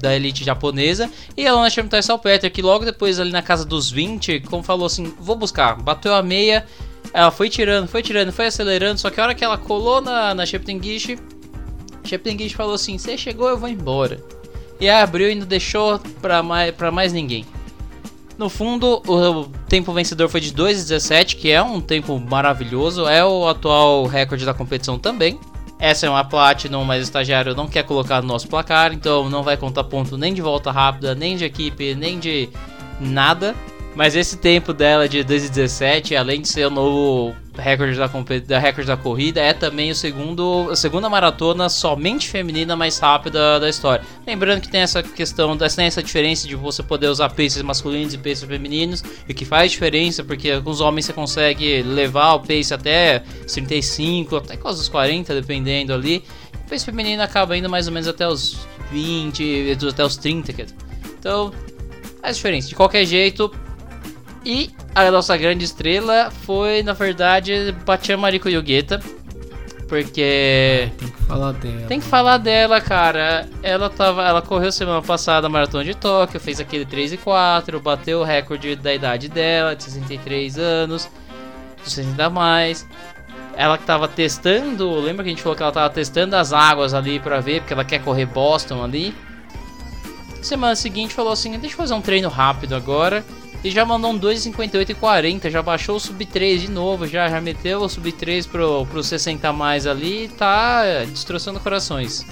da 0.00 0.14
elite 0.14 0.44
japonesa. 0.44 1.10
E 1.36 1.46
a 1.46 1.54
Lona 1.54 1.70
Champion 1.70 2.02
Salpeter, 2.02 2.50
que 2.50 2.62
logo 2.62 2.84
depois, 2.84 3.18
ali 3.18 3.30
na 3.30 3.42
casa 3.42 3.64
dos 3.64 3.90
20, 3.90 4.40
como 4.40 4.62
falou 4.62 4.86
assim: 4.86 5.12
vou 5.18 5.36
buscar. 5.36 5.76
Bateu 5.76 6.14
a 6.14 6.22
meia, 6.22 6.66
ela 7.12 7.30
foi 7.30 7.48
tirando, 7.48 7.88
foi 7.88 8.02
tirando, 8.02 8.32
foi 8.32 8.46
acelerando. 8.46 9.00
Só 9.00 9.10
que 9.10 9.20
a 9.20 9.24
hora 9.24 9.34
que 9.34 9.44
ela 9.44 9.58
colou 9.58 10.00
na, 10.00 10.34
na 10.34 10.46
Sheptengish, 10.46 11.16
Sheptengish 12.04 12.52
falou 12.52 12.74
assim: 12.74 12.98
Você 12.98 13.16
chegou, 13.16 13.48
eu 13.48 13.58
vou 13.58 13.68
embora. 13.68 14.22
E 14.80 14.88
abriu 14.88 15.30
e 15.30 15.34
não 15.34 15.46
deixou 15.46 15.98
pra 16.20 16.42
mais, 16.42 16.74
pra 16.74 16.90
mais 16.90 17.12
ninguém. 17.12 17.44
No 18.38 18.48
fundo, 18.48 19.02
o 19.04 19.46
tempo 19.68 19.92
vencedor 19.92 20.28
foi 20.28 20.40
de 20.40 20.52
2,17, 20.52 21.34
que 21.34 21.50
é 21.50 21.60
um 21.60 21.80
tempo 21.80 22.16
maravilhoso, 22.20 23.08
é 23.08 23.24
o 23.24 23.48
atual 23.48 24.06
recorde 24.06 24.44
da 24.44 24.54
competição 24.54 24.96
também. 24.96 25.40
Essa 25.78 26.06
é 26.06 26.10
uma 26.10 26.24
Platinum, 26.24 26.84
mas 26.84 27.00
o 27.00 27.04
estagiário 27.04 27.54
não 27.54 27.68
quer 27.68 27.84
colocar 27.84 28.20
no 28.20 28.28
nosso 28.28 28.48
placar, 28.48 28.92
então 28.92 29.30
não 29.30 29.42
vai 29.42 29.56
contar 29.56 29.84
ponto 29.84 30.16
nem 30.16 30.34
de 30.34 30.42
volta 30.42 30.72
rápida, 30.72 31.14
nem 31.14 31.36
de 31.36 31.44
equipe, 31.44 31.94
nem 31.94 32.18
de 32.18 32.48
nada. 33.00 33.54
Mas 33.94 34.16
esse 34.16 34.36
tempo 34.36 34.72
dela 34.72 35.08
de 35.08 35.22
2017, 35.22 36.16
além 36.16 36.40
de 36.40 36.48
ser 36.48 36.66
o 36.66 36.70
novo 36.70 37.34
recorde 37.58 37.96
da, 37.96 38.06
da, 38.46 38.58
recorde 38.58 38.86
da 38.86 38.96
corrida, 38.96 39.40
é 39.40 39.52
também 39.52 39.90
o 39.90 39.94
segundo, 39.94 40.68
a 40.70 40.76
segunda 40.76 41.08
maratona 41.08 41.68
somente 41.68 42.28
feminina 42.28 42.76
mais 42.76 42.98
rápida 42.98 43.58
da 43.58 43.68
história. 43.68 44.04
Lembrando 44.26 44.60
que 44.60 44.68
tem 44.68 44.80
essa 44.80 45.02
questão, 45.02 45.56
tem 45.56 45.86
essa 45.86 46.02
diferença 46.02 46.46
de 46.46 46.54
você 46.54 46.82
poder 46.82 47.08
usar 47.08 47.28
paces 47.30 47.60
masculinos 47.62 48.14
e 48.14 48.18
paces 48.18 48.44
femininos, 48.44 49.02
e 49.28 49.34
que 49.34 49.44
faz 49.44 49.72
diferença, 49.72 50.22
porque 50.22 50.60
com 50.60 50.70
os 50.70 50.80
homens 50.80 51.06
você 51.06 51.12
consegue 51.12 51.82
levar 51.82 52.34
o 52.34 52.40
pace 52.40 52.72
até 52.72 53.22
35, 53.52 54.36
até 54.36 54.56
quase 54.56 54.80
os 54.80 54.88
40, 54.88 55.34
dependendo 55.34 55.92
ali. 55.92 56.24
O 56.66 56.70
pace 56.70 56.84
feminino 56.84 57.22
acaba 57.22 57.56
indo 57.56 57.68
mais 57.68 57.86
ou 57.86 57.92
menos 57.92 58.08
até 58.08 58.26
os 58.28 58.58
20, 58.92 59.76
até 59.88 60.04
os 60.04 60.16
30. 60.16 60.66
Então, 61.18 61.52
faz 62.20 62.36
diferença. 62.36 62.68
De 62.68 62.74
qualquer 62.74 63.04
jeito, 63.04 63.50
e 64.44 64.70
a 65.06 65.10
nossa 65.10 65.36
grande 65.36 65.64
estrela 65.64 66.30
foi, 66.30 66.82
na 66.82 66.92
verdade, 66.92 67.74
Batian 67.84 68.16
Mariko 68.16 68.48
Yogeta. 68.48 69.00
Porque. 69.88 70.90
Tem 70.98 71.08
que 71.08 71.22
falar 71.22 71.52
dela. 71.52 71.86
Tem 71.88 72.00
que 72.00 72.06
falar 72.06 72.36
dela, 72.36 72.80
cara. 72.80 73.48
Ela 73.62 73.88
tava. 73.88 74.22
Ela 74.22 74.42
correu 74.42 74.70
semana 74.70 75.00
passada 75.00 75.46
a 75.46 75.50
maratona 75.50 75.84
de 75.84 75.94
Tóquio, 75.94 76.38
fez 76.38 76.60
aquele 76.60 76.84
3 76.84 77.14
e 77.14 77.16
4, 77.16 77.80
bateu 77.80 78.20
o 78.20 78.24
recorde 78.24 78.76
da 78.76 78.92
idade 78.92 79.28
dela, 79.28 79.74
de 79.74 79.84
63 79.84 80.58
anos, 80.58 81.08
60 81.84 82.28
mais. 82.28 82.86
Ela 83.56 83.78
que 83.78 83.84
tava 83.84 84.06
testando, 84.06 85.00
lembra 85.00 85.24
que 85.24 85.30
a 85.30 85.32
gente 85.32 85.42
falou 85.42 85.56
que 85.56 85.62
ela 85.62 85.72
tava 85.72 85.90
testando 85.90 86.36
as 86.36 86.52
águas 86.52 86.94
ali 86.94 87.18
pra 87.18 87.40
ver, 87.40 87.60
porque 87.60 87.72
ela 87.72 87.84
quer 87.84 88.00
correr 88.02 88.26
Boston 88.26 88.84
ali. 88.84 89.14
Semana 90.42 90.76
seguinte 90.76 91.14
falou 91.14 91.32
assim: 91.32 91.58
deixa 91.58 91.74
eu 91.74 91.78
fazer 91.78 91.94
um 91.94 92.02
treino 92.02 92.28
rápido 92.28 92.74
agora. 92.76 93.24
E 93.62 93.70
já 93.70 93.84
mandou 93.84 94.12
um 94.12 94.18
2,58 94.18 94.90
e 94.90 94.94
40, 94.94 95.50
já 95.50 95.60
baixou 95.60 95.96
o 95.96 96.00
sub 96.00 96.24
3 96.24 96.62
de 96.62 96.70
novo, 96.70 97.06
já, 97.06 97.28
já 97.28 97.40
meteu 97.40 97.80
o 97.80 97.88
sub 97.88 98.10
3 98.12 98.46
pro, 98.46 98.86
pro 98.86 99.02
60 99.02 99.52
mais 99.52 99.86
ali 99.86 100.24
e 100.24 100.28
tá 100.28 100.82
é, 100.84 101.04
destroçando 101.06 101.58
corações. 101.58 102.24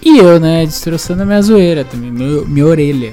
E 0.00 0.18
eu, 0.18 0.38
né, 0.38 0.64
destroçando 0.64 1.22
a 1.22 1.26
minha 1.26 1.42
zoeira 1.42 1.84
também, 1.84 2.12
meu, 2.12 2.46
minha 2.46 2.64
orelha. 2.64 3.12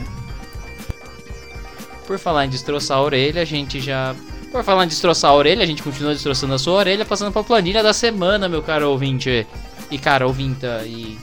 Por 2.05 2.19
falar 2.19 2.45
em 2.45 2.49
destroçar 2.49 2.99
a 2.99 3.01
orelha, 3.01 3.41
a 3.41 3.45
gente 3.45 3.79
já. 3.79 4.15
Por 4.51 4.63
falar 4.63 4.83
em 4.83 4.87
destroçar 4.87 5.31
a 5.31 5.33
orelha, 5.33 5.63
a 5.63 5.65
gente 5.65 5.81
continua 5.81 6.13
destroçando 6.13 6.53
a 6.53 6.59
sua 6.59 6.73
orelha, 6.73 7.03
passando 7.03 7.31
pra 7.31 7.43
planilha 7.43 7.81
da 7.81 7.93
semana, 7.93 8.47
meu 8.47 8.61
caro 8.61 8.91
ouvinte. 8.91 9.47
E 9.89 9.97
cara, 9.97 10.27
ouvinta, 10.27 10.83
e. 10.85 11.17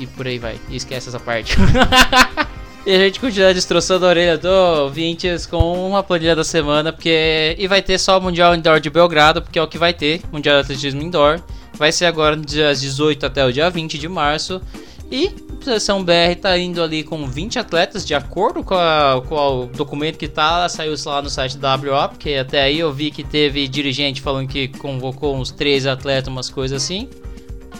E 0.00 0.06
por 0.06 0.26
aí 0.26 0.38
vai. 0.38 0.58
E 0.68 0.76
esquece 0.76 1.08
essa 1.08 1.20
parte. 1.20 1.56
E 2.86 2.94
a 2.94 2.98
gente 3.00 3.18
continua 3.18 3.52
destroçando 3.52 4.06
a 4.06 4.10
orelha 4.10 4.38
do 4.38 4.48
ouvintes 4.48 5.44
com 5.44 5.88
uma 5.88 6.04
planilha 6.04 6.36
da 6.36 6.44
semana, 6.44 6.92
porque. 6.92 7.56
E 7.58 7.66
vai 7.66 7.82
ter 7.82 7.98
só 7.98 8.16
o 8.16 8.22
Mundial 8.22 8.54
Indoor 8.54 8.78
de 8.78 8.88
Belgrado, 8.88 9.42
porque 9.42 9.58
é 9.58 9.62
o 9.62 9.66
que 9.66 9.76
vai 9.76 9.92
ter, 9.92 10.20
Mundial 10.30 10.54
de 10.54 10.60
Atletismo 10.60 11.02
Indoor. 11.02 11.40
Vai 11.74 11.90
ser 11.90 12.04
agora 12.04 12.36
dia 12.36 12.72
18 12.72 13.26
até 13.26 13.44
o 13.44 13.52
dia 13.52 13.68
20 13.68 13.98
de 13.98 14.08
março. 14.08 14.62
E 15.10 15.34
a 15.60 15.64
seleção 15.64 16.04
BR 16.04 16.36
tá 16.40 16.56
indo 16.56 16.80
ali 16.80 17.02
com 17.02 17.26
20 17.26 17.58
atletas, 17.58 18.06
de 18.06 18.14
acordo 18.14 18.62
com, 18.62 18.76
a, 18.76 19.20
com 19.26 19.34
o 19.34 19.66
documento 19.66 20.16
que 20.16 20.28
tá, 20.28 20.68
saiu 20.68 20.94
lá 21.06 21.20
no 21.20 21.28
site 21.28 21.58
da 21.58 21.74
WA, 21.74 22.08
porque 22.08 22.34
até 22.34 22.62
aí 22.62 22.78
eu 22.78 22.92
vi 22.92 23.10
que 23.10 23.24
teve 23.24 23.66
dirigente 23.66 24.20
falando 24.20 24.46
que 24.46 24.68
convocou 24.68 25.36
uns 25.36 25.50
13 25.50 25.88
atletas, 25.88 26.28
umas 26.28 26.48
coisas 26.48 26.80
assim. 26.84 27.08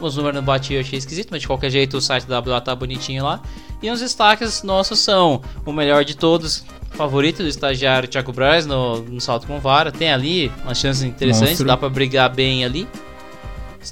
Os 0.00 0.16
números 0.16 0.36
não 0.36 0.44
batiam, 0.44 0.78
eu 0.78 0.80
achei 0.80 0.98
esquisito, 0.98 1.28
mas 1.30 1.40
de 1.40 1.46
qualquer 1.46 1.70
jeito 1.70 1.96
o 1.96 2.00
site 2.00 2.26
da 2.26 2.40
WA 2.40 2.60
tá 2.60 2.74
bonitinho 2.74 3.24
lá. 3.24 3.40
E 3.82 3.90
os 3.90 4.00
destaques 4.00 4.62
nossos 4.62 4.98
são 4.98 5.40
o 5.64 5.72
melhor 5.72 6.04
de 6.04 6.16
todos, 6.16 6.64
favorito 6.90 7.42
do 7.42 7.48
estagiário 7.48 8.08
Thiago 8.08 8.32
Braz 8.32 8.66
no, 8.66 9.00
no 9.02 9.20
salto 9.20 9.46
com 9.46 9.58
vara. 9.60 9.92
Tem 9.92 10.12
ali 10.12 10.50
umas 10.64 10.78
chances 10.78 11.02
interessantes, 11.02 11.50
Monstro. 11.50 11.66
dá 11.66 11.76
para 11.76 11.88
brigar 11.88 12.34
bem 12.34 12.64
ali. 12.64 12.88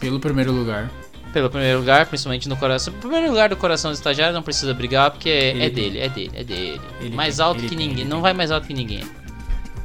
Pelo 0.00 0.18
primeiro 0.18 0.52
lugar. 0.52 0.90
Pelo 1.32 1.50
primeiro 1.50 1.80
lugar, 1.80 2.06
principalmente 2.06 2.48
no 2.48 2.56
coração. 2.56 2.94
O 2.94 2.98
primeiro 2.98 3.28
lugar 3.28 3.48
do 3.48 3.56
coração 3.56 3.90
do 3.90 3.94
estagiário 3.94 4.32
não 4.34 4.42
precisa 4.42 4.72
brigar, 4.72 5.10
porque 5.10 5.28
é 5.28 5.66
é 5.66 5.70
dele, 5.70 5.98
é 5.98 6.08
dele, 6.08 6.30
é 6.34 6.44
dele. 6.44 6.80
Ele, 7.00 7.14
mais 7.14 7.40
alto 7.40 7.60
ele, 7.60 7.68
que 7.68 7.76
ninguém, 7.76 8.04
não 8.04 8.20
vai 8.20 8.32
mais 8.32 8.50
alto 8.50 8.66
que 8.66 8.74
ninguém. 8.74 9.02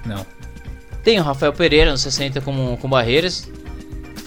Não. 0.06 0.26
Tem 1.04 1.20
o 1.20 1.24
Rafael 1.24 1.54
Pereira 1.54 1.92
no 1.92 1.98
60 1.98 2.42
com, 2.42 2.78
com 2.78 2.90
barreiras. 2.90 3.50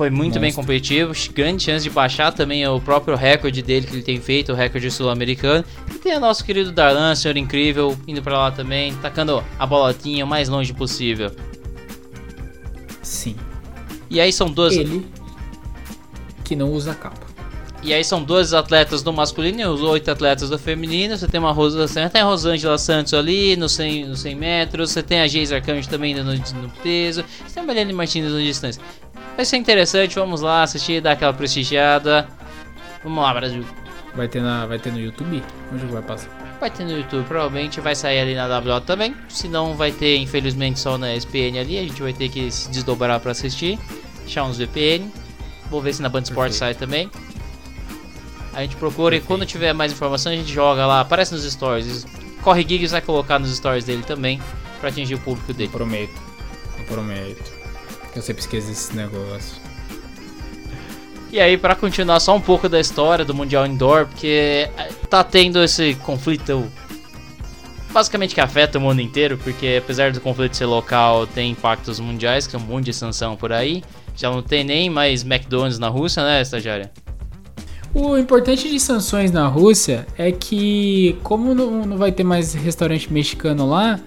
Foi 0.03 0.11
muito 0.11 0.25
Monstro. 0.25 0.41
bem 0.41 0.53
competitivo, 0.53 1.13
grande 1.33 1.63
chance 1.63 1.85
de 1.85 1.89
baixar 1.89 2.33
também 2.33 2.67
o 2.67 2.81
próprio 2.81 3.15
recorde 3.15 3.63
dele 3.63 3.87
que 3.87 3.95
ele 3.95 4.03
tem 4.03 4.21
feito, 4.21 4.51
o 4.51 4.55
recorde 4.57 4.91
sul-americano. 4.91 5.65
E 5.95 5.97
tem 5.97 6.17
o 6.17 6.19
nosso 6.19 6.45
querido 6.45 6.73
Darlan, 6.73 7.15
senhor 7.15 7.37
incrível, 7.37 7.97
indo 8.09 8.21
para 8.21 8.37
lá 8.37 8.51
também, 8.51 8.93
tacando 8.97 9.45
a 9.57 9.65
bolotinha 9.65 10.25
o 10.25 10.27
mais 10.27 10.49
longe 10.49 10.75
possível. 10.75 11.31
Sim. 13.01 13.37
E 14.11 14.21
aí 14.21 14.33
são 14.33 14.51
duas. 14.51 14.75
Ele. 14.75 15.07
que 16.43 16.57
não 16.57 16.73
usa 16.73 16.97
capa. 16.97 17.25
E 17.85 17.95
aí 17.95 18.03
são 18.03 18.23
12 18.23 18.57
atletas 18.57 19.03
do 19.03 19.13
masculino 19.13 19.61
e 19.61 19.65
os 19.65 19.83
8 19.83 20.09
atletas 20.11 20.51
do 20.51 20.59
feminino. 20.59 21.17
Você 21.17 21.29
tem 21.29 21.39
uma 21.39 21.53
Rosa, 21.53 21.87
você 21.87 22.09
tem 22.09 22.23
a 22.23 22.25
Rosângela 22.25 22.79
Santos 22.79 23.15
ali 23.15 23.57
no 23.57 23.69
100, 23.69 24.07
no 24.07 24.17
100 24.17 24.35
metros. 24.37 24.91
Você 24.91 25.03
tem 25.03 25.21
a 25.21 25.27
Geis 25.27 25.51
Arcanjo 25.51 25.89
também 25.89 26.15
no, 26.15 26.25
no 26.25 26.71
peso. 26.83 27.25
Você 27.45 27.55
tem 27.55 27.63
a 27.63 27.67
Mariane 27.67 27.93
Martins 27.93 28.31
no 28.31 28.41
distância. 28.41 28.81
Vai 29.37 29.45
ser 29.45 29.57
interessante, 29.57 30.15
vamos 30.15 30.41
lá 30.41 30.63
assistir, 30.63 31.01
dar 31.01 31.13
aquela 31.13 31.33
prestigiada. 31.33 32.29
Vamos 33.03 33.23
lá, 33.23 33.33
Brasil. 33.33 33.65
Vai 34.15 34.29
ter, 34.29 34.43
na, 34.43 34.67
vai 34.67 34.79
ter 34.79 34.93
no 34.93 35.01
YouTube? 35.01 35.43
Onde 35.73 35.87
vai 35.87 36.03
passar? 36.03 36.29
Vai 36.61 36.71
ter 36.71 36.85
no 36.85 36.93
YouTube, 36.93 37.27
provavelmente 37.27 37.81
vai 37.81 37.95
sair 37.95 38.21
ali 38.21 38.35
na 38.35 38.47
WO 38.47 38.81
também. 38.83 39.17
Se 39.29 39.49
não, 39.49 39.75
vai 39.75 39.91
ter, 39.91 40.19
infelizmente, 40.19 40.79
só 40.79 40.99
na 40.99 41.15
SPN 41.17 41.59
ali. 41.59 41.79
A 41.79 41.83
gente 41.83 42.01
vai 42.01 42.13
ter 42.13 42.29
que 42.29 42.51
se 42.51 42.71
desdobrar 42.71 43.19
para 43.21 43.33
assistir. 43.33 43.79
Deixar 44.21 44.45
uns 44.45 44.59
VPN. 44.59 45.11
Vou 45.71 45.81
ver 45.81 45.95
se 45.95 46.03
na 46.03 46.09
Band 46.09 46.23
Sport 46.23 46.53
sai 46.53 46.75
também. 46.75 47.11
A 48.53 48.61
gente 48.61 48.77
procura 48.77 49.13
Perfeito. 49.13 49.25
e 49.25 49.27
quando 49.27 49.47
tiver 49.47 49.73
mais 49.73 49.93
informação 49.93 50.31
a 50.31 50.37
gente 50.37 50.53
joga 50.53 50.87
lá, 50.87 51.01
aparece 51.01 51.33
nos 51.33 51.51
stories. 51.51 52.07
Corre 52.43 52.63
Gigs 52.69 52.93
vai 52.93 53.01
colocar 53.01 53.39
nos 53.39 53.57
stories 53.57 53.85
dele 53.85 54.03
também 54.03 54.41
para 54.79 54.91
atingir 54.91 55.15
o 55.15 55.19
público 55.19 55.55
dele. 55.55 55.69
Eu 55.69 55.73
prometo. 55.73 56.21
Eu 56.79 56.85
prometo. 56.85 57.62
Eu 58.15 58.23
sempre 58.23 58.43
esqueço 58.43 58.71
esse 58.71 58.95
negócio. 58.95 59.57
E 61.31 61.41
aí, 61.41 61.57
para 61.57 61.75
continuar 61.75 62.21
só 62.21 62.37
um 62.37 62.41
pouco 62.41 62.69
da 62.69 62.79
história 62.79 63.25
do 63.25 63.33
Mundial 63.33 63.67
Indoor, 63.67 64.07
porque 64.07 64.69
eh, 64.77 64.91
tá 65.09 65.25
tendo 65.25 65.63
esse 65.63 65.95
conflito 65.95 66.71
basicamente 67.93 68.35
que 68.35 68.41
afeta 68.41 68.79
o 68.79 68.81
mundo 68.81 69.01
inteiro, 69.01 69.39
porque 69.39 69.81
apesar 69.83 70.13
do 70.13 70.21
conflito 70.21 70.57
ser 70.57 70.67
local, 70.67 71.27
tem 71.27 71.53
impactos 71.53 72.01
mundiais, 72.01 72.47
que 72.47 72.57
é 72.57 72.59
um 72.59 72.63
monte 72.63 72.87
de 72.87 72.95
sanção 72.95 73.37
por 73.37 73.53
aí. 73.53 73.83
Já 74.15 74.31
não 74.31 74.43
tem 74.43 74.65
nem 74.65 74.91
mais 74.91 75.23
McDonald's 75.23 75.79
na 75.79 75.89
Rússia, 75.89 76.23
né, 76.23 76.43
estagiária? 76.43 76.91
O 77.95 78.17
importante 78.17 78.69
de 78.71 78.81
sanções 78.81 79.31
na 79.31 79.47
Rússia 79.47 80.07
é 80.17 80.33
que, 80.33 81.19
como 81.23 81.55
não 81.55 81.99
vai 81.99 82.11
ter 82.11 82.25
mais 82.25 82.55
restaurante 82.55 83.13
mexicano 83.13 83.69
lá, 83.69 84.01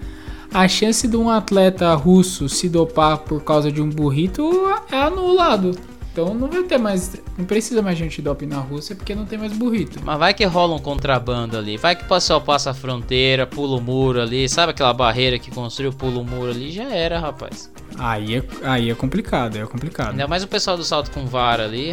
a 0.56 0.66
chance 0.66 1.06
de 1.06 1.18
um 1.18 1.28
atleta 1.28 1.94
russo 1.94 2.48
se 2.48 2.66
dopar 2.66 3.18
por 3.18 3.44
causa 3.44 3.70
de 3.70 3.82
um 3.82 3.90
burrito 3.90 4.50
é 4.90 4.96
anulado. 4.96 5.72
Então 6.10 6.32
não 6.32 6.48
vai 6.48 6.62
ter 6.62 6.78
mais. 6.78 7.20
Não 7.36 7.44
precisa 7.44 7.82
mais 7.82 7.98
gente 7.98 8.22
doping 8.22 8.46
na 8.46 8.56
Rússia 8.56 8.96
porque 8.96 9.14
não 9.14 9.26
tem 9.26 9.38
mais 9.38 9.52
burrito. 9.52 10.00
Mas 10.02 10.18
vai 10.18 10.32
que 10.32 10.46
rola 10.46 10.74
um 10.74 10.78
contrabando 10.78 11.58
ali. 11.58 11.76
Vai 11.76 11.94
que 11.94 12.04
o 12.04 12.08
pessoal 12.08 12.40
passa 12.40 12.70
a 12.70 12.74
fronteira, 12.74 13.46
pula 13.46 13.76
o 13.76 13.82
muro 13.82 14.18
ali. 14.18 14.48
Sabe 14.48 14.70
aquela 14.70 14.94
barreira 14.94 15.38
que 15.38 15.50
construiu, 15.50 15.92
pula 15.92 16.20
o 16.20 16.24
muro 16.24 16.52
ali? 16.52 16.72
Já 16.72 16.84
era, 16.84 17.20
rapaz. 17.20 17.70
Aí 17.98 18.36
é, 18.36 18.42
aí 18.62 18.90
é 18.90 18.94
complicado, 18.94 19.58
é 19.58 19.66
complicado. 19.66 20.12
Ainda 20.12 20.26
mais 20.26 20.42
o 20.42 20.48
pessoal 20.48 20.78
do 20.78 20.84
salto 20.84 21.10
com 21.10 21.26
vara 21.26 21.64
ali. 21.64 21.90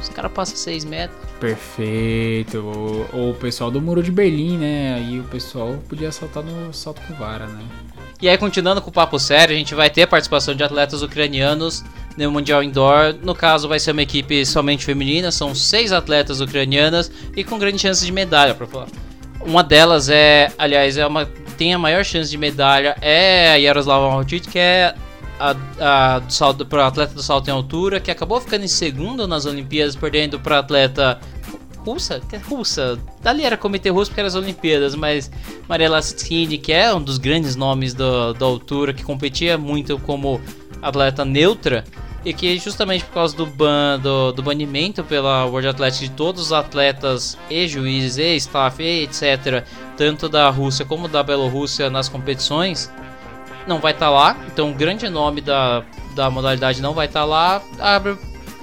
Os 0.00 0.08
caras 0.08 0.32
passam 0.32 0.56
6 0.56 0.86
metros. 0.86 1.31
Perfeito. 1.42 2.64
Ou, 3.12 3.30
o 3.30 3.34
pessoal 3.34 3.68
do 3.68 3.82
Muro 3.82 4.00
de 4.00 4.12
Berlim, 4.12 4.58
né? 4.58 4.94
Aí 4.94 5.18
o 5.18 5.24
pessoal 5.24 5.76
podia 5.88 6.12
saltar 6.12 6.40
no 6.44 6.72
salto 6.72 7.02
com 7.02 7.14
vara, 7.14 7.48
né? 7.48 7.64
E 8.20 8.28
aí, 8.28 8.38
continuando 8.38 8.80
com 8.80 8.90
o 8.90 8.92
papo 8.92 9.18
sério, 9.18 9.52
a 9.52 9.58
gente 9.58 9.74
vai 9.74 9.90
ter 9.90 10.02
a 10.02 10.06
participação 10.06 10.54
de 10.54 10.62
atletas 10.62 11.02
ucranianos 11.02 11.82
no 12.16 12.30
Mundial 12.30 12.62
Indoor. 12.62 13.16
No 13.24 13.34
caso, 13.34 13.66
vai 13.66 13.80
ser 13.80 13.90
uma 13.90 14.02
equipe 14.02 14.46
somente 14.46 14.84
feminina, 14.84 15.32
são 15.32 15.52
seis 15.52 15.90
atletas 15.90 16.40
ucranianas 16.40 17.10
e 17.36 17.42
com 17.42 17.58
grande 17.58 17.80
chance 17.80 18.06
de 18.06 18.12
medalha. 18.12 18.56
Uma 19.44 19.64
delas 19.64 20.08
é, 20.08 20.52
aliás, 20.56 20.96
é 20.96 21.04
uma 21.04 21.26
tem 21.58 21.74
a 21.74 21.78
maior 21.78 22.04
chance 22.04 22.30
de 22.30 22.38
medalha 22.38 22.96
é 23.00 23.50
a 23.50 23.56
Yaroslava 23.56 24.08
Malchit, 24.10 24.48
que 24.48 24.58
é 24.60 24.94
a, 25.40 25.56
a 25.80 26.18
do 26.20 26.32
salto 26.32 26.64
para 26.64 26.86
atleta 26.86 27.14
do 27.14 27.22
salto 27.22 27.48
em 27.48 27.50
altura, 27.50 27.98
que 27.98 28.12
acabou 28.12 28.40
ficando 28.40 28.64
em 28.64 28.68
segundo 28.68 29.26
nas 29.26 29.44
Olimpíadas, 29.44 29.96
perdendo 29.96 30.38
para 30.38 30.60
atleta 30.60 31.18
russa, 31.84 32.20
é 32.32 32.36
russa. 32.38 32.98
Dali 33.20 33.44
era 33.44 33.56
comitê 33.56 33.90
russo 33.90 34.10
porque 34.10 34.20
era 34.20 34.28
as 34.28 34.34
Olimpíadas, 34.34 34.94
mas 34.94 35.30
Maria 35.68 35.90
Lastini, 35.90 36.58
que 36.58 36.72
é 36.72 36.94
um 36.94 37.02
dos 37.02 37.18
grandes 37.18 37.56
nomes 37.56 37.94
da 37.94 38.34
altura, 38.40 38.92
que 38.92 39.02
competia 39.02 39.58
muito 39.58 39.98
como 39.98 40.40
atleta 40.80 41.24
neutra, 41.24 41.84
e 42.24 42.32
que 42.32 42.58
justamente 42.58 43.04
por 43.04 43.14
causa 43.14 43.36
do, 43.36 43.46
ban, 43.46 43.98
do, 43.98 44.32
do 44.32 44.42
banimento 44.42 45.02
pela 45.02 45.44
World 45.44 45.68
Athletics 45.68 46.08
de 46.08 46.10
todos 46.10 46.40
os 46.40 46.52
atletas 46.52 47.36
e 47.50 47.66
juízes 47.66 48.18
e 48.18 48.36
staff 48.36 48.82
e 48.82 49.04
etc, 49.04 49.64
tanto 49.96 50.28
da 50.28 50.48
Rússia 50.48 50.84
como 50.84 51.08
da 51.08 51.22
Bielorrússia 51.22 51.90
nas 51.90 52.08
competições, 52.08 52.90
não 53.66 53.80
vai 53.80 53.92
estar 53.92 54.06
tá 54.06 54.10
lá, 54.10 54.36
então 54.46 54.70
o 54.70 54.74
grande 54.74 55.08
nome 55.08 55.40
da, 55.40 55.82
da 56.14 56.30
modalidade 56.30 56.80
não 56.80 56.94
vai 56.94 57.06
estar 57.06 57.20
tá 57.20 57.26
lá, 57.26 57.62
abre 57.78 58.16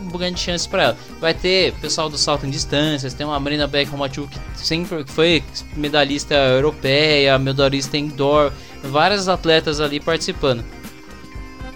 grande 0.07 0.39
chance 0.39 0.67
para 0.67 0.83
ela. 0.83 0.97
Vai 1.19 1.33
ter 1.33 1.73
pessoal 1.75 2.09
do 2.09 2.17
salto 2.17 2.45
em 2.45 2.49
distâncias, 2.49 3.13
tem 3.13 3.25
uma 3.25 3.39
Marina 3.39 3.67
Beck-Romachuk 3.67 4.29
que 4.29 4.67
sempre 4.67 5.03
foi 5.05 5.43
medalhista 5.75 6.33
europeia, 6.33 7.37
medalhista 7.37 7.97
indoor, 7.97 8.51
vários 8.83 9.27
atletas 9.27 9.79
ali 9.79 9.99
participando. 9.99 10.63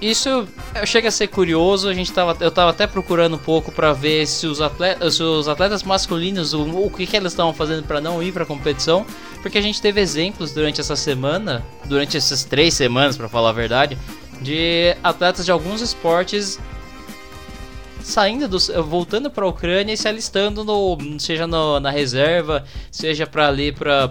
Isso 0.04 0.46
chega 0.86 1.08
a 1.08 1.12
ser 1.12 1.28
curioso, 1.28 1.88
a 1.88 1.94
gente 1.94 2.12
tava, 2.12 2.36
eu 2.42 2.52
tava 2.52 2.72
até 2.72 2.86
procurando 2.86 3.36
um 3.36 3.40
pouco 3.40 3.72
para 3.72 3.94
ver 3.94 4.28
se 4.28 4.46
os 4.46 4.60
atletas, 4.60 5.16
se 5.16 5.24
os 5.24 5.48
atletas 5.48 5.82
masculinos, 5.82 6.54
o, 6.54 6.62
o 6.64 6.90
que, 6.90 7.08
que 7.08 7.16
eles 7.16 7.32
estavam 7.32 7.54
fazendo 7.54 7.84
para 7.84 8.02
não 8.02 8.22
ir 8.22 8.34
para 8.34 8.46
competição, 8.46 9.06
porque 9.42 9.58
a 9.58 9.62
gente 9.62 9.82
teve 9.82 10.02
exemplos 10.02 10.52
durante 10.52 10.82
essa 10.82 10.98
semana, 10.98 11.66
durante 11.86 12.18
essas 12.18 12.44
três 12.44 12.74
semanas, 12.74 13.16
para 13.16 13.30
falar 13.30 13.52
a 13.52 13.54
verdade, 13.54 13.98
de 14.42 14.94
atletas 15.02 15.46
de 15.46 15.52
alguns 15.54 15.80
esportes 15.80 16.60
saindo 18.04 18.48
do, 18.48 18.60
voltando 18.84 19.32
para 19.32 19.46
a 19.46 19.48
Ucrânia 19.48 19.94
e 19.94 19.98
se 19.98 20.08
alistando 20.08 20.64
no, 20.64 20.98
seja 21.20 21.48
no, 21.48 21.80
na 21.80 21.90
reserva, 21.90 22.64
seja 22.92 23.26
para 23.26 23.48
ali 23.48 23.72
para 23.72 24.08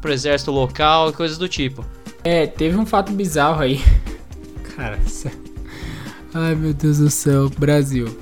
para 0.00 0.14
exército 0.14 0.50
local 0.50 1.10
e 1.10 1.12
coisas 1.12 1.36
do 1.36 1.48
tipo. 1.48 1.84
É, 2.24 2.46
teve 2.46 2.76
um 2.76 2.86
fato 2.86 3.12
bizarro 3.12 3.60
aí. 3.60 3.80
Cara, 4.76 4.98
ai 6.32 6.54
meu 6.54 6.72
Deus 6.72 6.98
do 6.98 7.10
céu, 7.10 7.50
Brasil. 7.50 8.16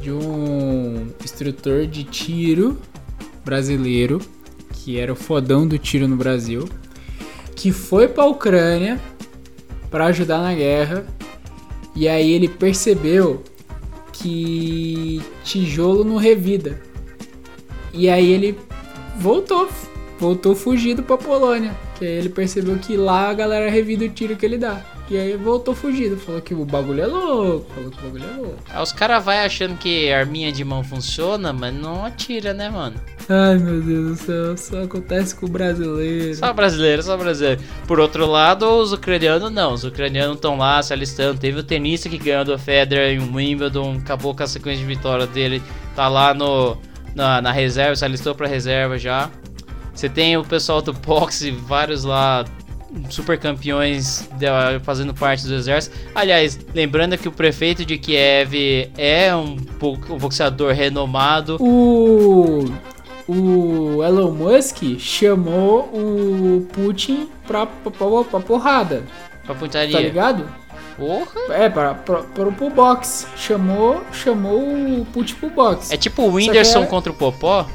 De 0.00 0.10
um 0.10 1.08
instrutor 1.22 1.86
de 1.86 2.04
tiro 2.04 2.78
brasileiro, 3.44 4.20
que 4.72 4.98
era 4.98 5.12
o 5.12 5.16
fodão 5.16 5.66
do 5.66 5.78
tiro 5.78 6.08
no 6.08 6.16
Brasil, 6.16 6.68
que 7.54 7.70
foi 7.70 8.08
para 8.08 8.24
a 8.24 8.26
Ucrânia 8.26 9.00
para 9.90 10.06
ajudar 10.06 10.38
na 10.38 10.52
guerra. 10.52 11.06
E 11.94 12.08
aí 12.08 12.32
ele 12.32 12.48
percebeu 12.48 13.44
que 14.14 15.20
tijolo 15.42 16.04
não 16.04 16.16
revida. 16.16 16.80
E 17.92 18.08
aí 18.08 18.30
ele 18.30 18.58
voltou, 19.18 19.68
voltou 20.18 20.54
fugido 20.54 21.02
pra 21.02 21.18
Polônia. 21.18 21.76
Que 21.98 22.06
aí 22.06 22.12
ele 22.12 22.28
percebeu 22.28 22.78
que 22.78 22.96
lá 22.96 23.28
a 23.28 23.34
galera 23.34 23.70
revida 23.70 24.04
o 24.04 24.08
tiro 24.08 24.36
que 24.36 24.46
ele 24.46 24.56
dá. 24.56 24.84
E 25.10 25.18
aí 25.18 25.36
voltou 25.36 25.74
fugido, 25.74 26.16
falou 26.16 26.40
que 26.40 26.54
o 26.54 26.64
bagulho 26.64 27.02
é 27.02 27.06
louco, 27.06 27.70
falou 27.74 27.90
que 27.90 27.98
o 27.98 28.02
bagulho 28.02 28.24
é 28.24 28.36
louco. 28.36 28.58
Aí 28.70 28.82
os 28.82 28.90
caras 28.90 29.22
vai 29.22 29.44
achando 29.44 29.76
que 29.76 30.10
a 30.10 30.18
arminha 30.18 30.50
de 30.50 30.64
mão 30.64 30.82
funciona, 30.82 31.52
mas 31.52 31.74
não 31.74 32.06
atira, 32.06 32.54
né, 32.54 32.70
mano? 32.70 32.96
Ai 33.28 33.58
meu 33.58 33.82
Deus 33.82 34.10
do 34.10 34.16
céu, 34.16 34.56
só 34.56 34.82
acontece 34.82 35.36
com 35.36 35.44
o 35.44 35.48
brasileiro. 35.48 36.34
Só 36.34 36.52
brasileiro, 36.54 37.02
só 37.02 37.16
brasileiro. 37.18 37.60
Por 37.86 38.00
outro 38.00 38.26
lado, 38.26 38.66
os 38.66 38.92
ucranianos 38.92 39.50
não. 39.50 39.74
Os 39.74 39.84
ucranianos 39.84 40.36
estão 40.36 40.56
lá 40.56 40.82
se 40.82 40.92
alistando. 40.92 41.38
Teve 41.38 41.60
o 41.60 41.62
tenista 41.62 42.08
que 42.08 42.16
ganhou 42.16 42.44
do 42.44 42.58
Federer 42.58 43.14
em 43.14 43.34
Wimbledon, 43.34 43.98
acabou 43.98 44.34
com 44.34 44.42
a 44.42 44.46
sequência 44.46 44.80
de 44.80 44.86
vitória 44.86 45.26
dele. 45.26 45.62
Tá 45.94 46.08
lá 46.08 46.32
no, 46.32 46.78
na, 47.14 47.42
na 47.42 47.52
reserva, 47.52 47.94
se 47.94 48.04
alistou 48.04 48.34
pra 48.34 48.48
reserva 48.48 48.98
já. 48.98 49.30
Você 49.94 50.08
tem 50.08 50.36
o 50.36 50.44
pessoal 50.44 50.80
do 50.80 50.92
boxe, 50.96 51.50
vários 51.50 52.04
lá 52.04 52.44
super 53.10 53.38
campeões 53.38 54.28
fazendo 54.82 55.14
parte 55.14 55.46
do 55.46 55.54
exército. 55.54 55.96
Aliás, 56.14 56.58
lembrando 56.74 57.16
que 57.18 57.28
o 57.28 57.32
prefeito 57.32 57.84
de 57.84 57.98
Kiev 57.98 58.90
é 58.96 59.34
um, 59.34 59.56
um 60.10 60.18
boxeador 60.18 60.72
renomado. 60.72 61.56
O 61.60 62.64
o 63.26 64.02
Elon 64.04 64.32
Musk 64.32 64.98
chamou 64.98 65.88
o 65.94 66.66
Putin 66.72 67.28
pra, 67.46 67.64
pra, 67.64 67.90
pra, 67.90 68.24
pra 68.24 68.40
porrada. 68.40 69.02
Pra 69.44 69.54
putaria. 69.54 69.92
Tá 69.92 70.00
ligado? 70.00 70.46
Porra. 70.96 71.40
É, 71.50 71.68
para, 71.68 71.94
para, 71.94 72.22
para, 72.22 72.52
pro 72.52 72.70
box. 72.70 73.26
Chamou, 73.36 74.02
chamou 74.12 74.60
o 74.60 75.06
Putin 75.12 75.34
pro 75.36 75.50
box. 75.50 75.90
É 75.90 75.96
tipo 75.96 76.22
o 76.22 76.34
Whindersson 76.34 76.86
contra 76.86 77.10
o 77.10 77.14
Popó? 77.14 77.66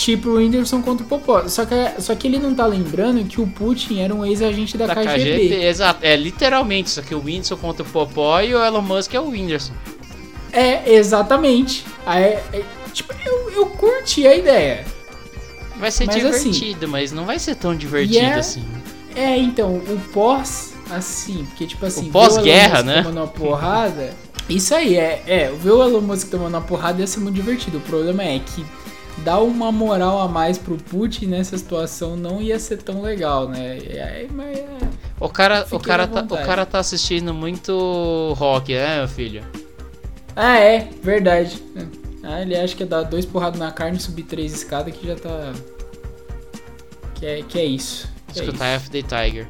Tipo 0.00 0.30
o 0.30 0.34
Whindersson 0.36 0.80
contra 0.80 1.04
o 1.04 1.08
Popó. 1.08 1.46
Só 1.46 1.66
que, 1.66 1.74
é, 1.74 1.96
só 1.98 2.14
que 2.14 2.26
ele 2.26 2.38
não 2.38 2.54
tá 2.54 2.64
lembrando 2.64 3.22
que 3.24 3.38
o 3.38 3.46
Putin 3.46 4.00
era 4.00 4.14
um 4.14 4.24
ex-agente 4.24 4.78
da, 4.78 4.86
da 4.86 4.94
KGB. 4.94 5.18
KGB. 5.18 5.64
Exato, 5.66 6.00
é 6.02 6.16
literalmente. 6.16 6.88
Só 6.88 7.02
que 7.02 7.14
o 7.14 7.22
Whindersson 7.22 7.56
contra 7.58 7.82
o 7.82 7.86
Popó 7.86 8.40
e 8.40 8.54
o 8.54 8.64
Elon 8.64 8.80
Musk 8.80 9.12
é 9.12 9.20
o 9.20 9.28
Whindersson. 9.28 9.74
É, 10.52 10.94
exatamente. 10.94 11.84
Aí, 12.06 12.24
é, 12.24 12.62
Tipo, 12.92 13.14
eu, 13.24 13.50
eu 13.50 13.66
curti 13.66 14.26
a 14.26 14.34
ideia. 14.34 14.84
Vai 15.76 15.90
ser 15.90 16.06
mas, 16.06 16.16
assim, 16.16 16.50
divertido, 16.50 16.84
assim, 16.84 16.92
mas 16.92 17.12
não 17.12 17.24
vai 17.24 17.38
ser 17.38 17.54
tão 17.54 17.74
divertido 17.74 18.18
é, 18.18 18.34
assim. 18.34 18.64
É, 19.14 19.36
então, 19.36 19.76
o 19.76 20.00
pós, 20.12 20.74
assim, 20.90 21.44
porque 21.46 21.66
tipo 21.66 21.86
assim. 21.86 22.08
O 22.08 22.12
pós-guerra, 22.12 22.82
né? 22.82 23.02
Uma 23.06 23.26
porrada. 23.26 24.14
Isso 24.48 24.74
aí, 24.74 24.96
é, 24.96 25.22
é, 25.26 25.52
ver 25.52 25.70
o 25.70 25.82
Elon 25.82 26.00
Musk 26.00 26.28
tomando 26.28 26.54
uma 26.54 26.60
porrada 26.60 27.00
ia 27.00 27.06
ser 27.06 27.20
muito 27.20 27.36
divertido. 27.36 27.78
O 27.78 27.80
problema 27.80 28.22
é 28.24 28.38
que 28.40 28.64
dar 29.18 29.40
uma 29.40 29.70
moral 29.70 30.20
a 30.20 30.28
mais 30.28 30.58
pro 30.58 30.76
Putin 30.76 31.26
nessa 31.26 31.56
situação 31.58 32.16
não 32.16 32.40
ia 32.40 32.58
ser 32.58 32.78
tão 32.78 33.02
legal, 33.02 33.48
né? 33.48 33.78
É, 33.78 34.26
mas, 34.32 34.58
é, 34.58 34.66
O 35.18 35.28
cara, 35.28 35.66
o 35.70 35.78
cara, 35.78 36.06
tá, 36.08 36.22
o 36.22 36.38
cara 36.38 36.64
tá 36.66 36.78
assistindo 36.78 37.34
muito 37.34 38.34
rock, 38.36 38.72
né, 38.72 38.98
meu 38.98 39.08
filho? 39.08 39.42
Ah, 40.34 40.58
é, 40.58 40.88
verdade. 41.02 41.62
Ah, 42.22 42.42
ele 42.42 42.56
acha 42.56 42.76
que 42.76 42.82
é 42.82 42.86
dar 42.86 43.02
dois 43.02 43.24
porradas 43.26 43.58
na 43.58 43.70
carne 43.70 43.98
e 43.98 44.00
subir 44.00 44.24
três 44.24 44.52
escadas 44.52 44.94
que 44.94 45.06
já 45.06 45.16
tá. 45.16 45.52
Que 47.14 47.26
é, 47.26 47.42
que 47.42 47.58
é 47.58 47.64
isso. 47.64 48.08
Que 48.32 48.40
é 48.40 48.44
Escutar 48.44 48.66
F 48.66 48.90
the 48.90 49.02
Tiger. 49.02 49.48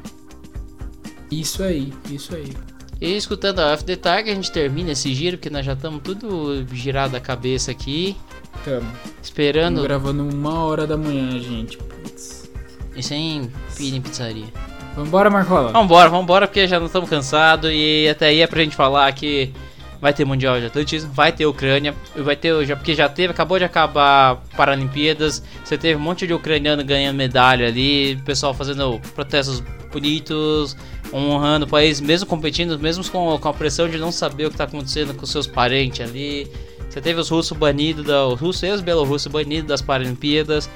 isso. 1.29 1.61
isso 1.61 1.63
aí, 1.63 1.93
isso 2.09 2.35
aí. 2.35 2.53
E 2.99 3.15
escutando 3.17 3.59
a 3.59 3.71
F 3.71 3.83
the 3.83 3.95
Tiger, 3.95 4.31
a 4.31 4.35
gente 4.35 4.51
termina 4.51 4.91
esse 4.91 5.13
giro, 5.13 5.37
porque 5.37 5.49
nós 5.49 5.65
já 5.65 5.73
estamos 5.73 6.01
tudo 6.03 6.65
girado 6.73 7.15
a 7.17 7.19
cabeça 7.19 7.71
aqui. 7.71 8.15
Tamo. 8.63 8.91
Esperando. 9.21 9.75
Tamo 9.75 9.87
gravando 9.87 10.23
uma 10.23 10.63
hora 10.63 10.85
da 10.85 10.97
manhã, 10.97 11.39
gente. 11.39 11.77
Putz. 11.77 12.49
E 12.95 13.01
sem 13.01 13.51
pira 13.75 13.97
em 13.97 14.01
pizzaria. 14.01 14.47
Vambora, 14.95 15.29
Marcola? 15.29 15.71
Vambora, 15.71 16.09
vambora, 16.09 16.47
porque 16.47 16.67
já 16.67 16.79
não 16.79 16.87
estamos 16.87 17.09
cansados. 17.09 17.71
E 17.73 18.07
até 18.09 18.27
aí 18.27 18.41
é 18.41 18.47
pra 18.47 18.61
gente 18.61 18.75
falar 18.75 19.11
que 19.13 19.53
vai 20.01 20.13
ter 20.13 20.25
Mundial 20.25 20.59
de 20.59 20.65
Atletismo, 20.65 21.11
vai 21.13 21.31
ter 21.31 21.45
Ucrânia, 21.45 21.93
e 22.15 22.21
vai 22.21 22.35
ter, 22.35 22.65
já, 22.65 22.75
porque 22.75 22.95
já 22.95 23.07
teve, 23.07 23.31
acabou 23.31 23.59
de 23.59 23.63
acabar 23.63 24.41
Paralimpíadas. 24.57 25.43
Você 25.63 25.77
teve 25.77 25.95
um 25.95 26.01
monte 26.03 26.25
de 26.25 26.33
ucraniano 26.33 26.83
ganhando 26.83 27.15
medalha 27.15 27.67
ali, 27.67 28.15
pessoal 28.25 28.53
fazendo 28.53 28.99
protestos 29.13 29.63
bonitos, 29.91 30.75
honrando 31.13 31.65
o 31.65 31.69
país, 31.69 32.01
mesmo 32.01 32.27
competindo, 32.27 32.79
mesmo 32.79 33.07
com, 33.09 33.37
com 33.37 33.47
a 33.47 33.53
pressão 33.53 33.87
de 33.87 33.97
não 33.97 34.11
saber 34.11 34.45
o 34.45 34.49
que 34.49 34.55
está 34.55 34.63
acontecendo 34.63 35.13
com 35.13 35.25
seus 35.25 35.45
parentes 35.45 36.01
ali. 36.01 36.51
Você 36.91 36.99
teve 36.99 37.21
os 37.21 37.29
russos 37.29 37.57
banidos, 37.57 38.05
da, 38.05 38.27
os 38.27 38.37
russos 38.37 38.63
e 38.63 38.69
os 38.69 38.81
belorussos 38.81 39.31
banidos 39.31 39.65
das 39.65 39.81
Paralimpíadas. 39.81 40.69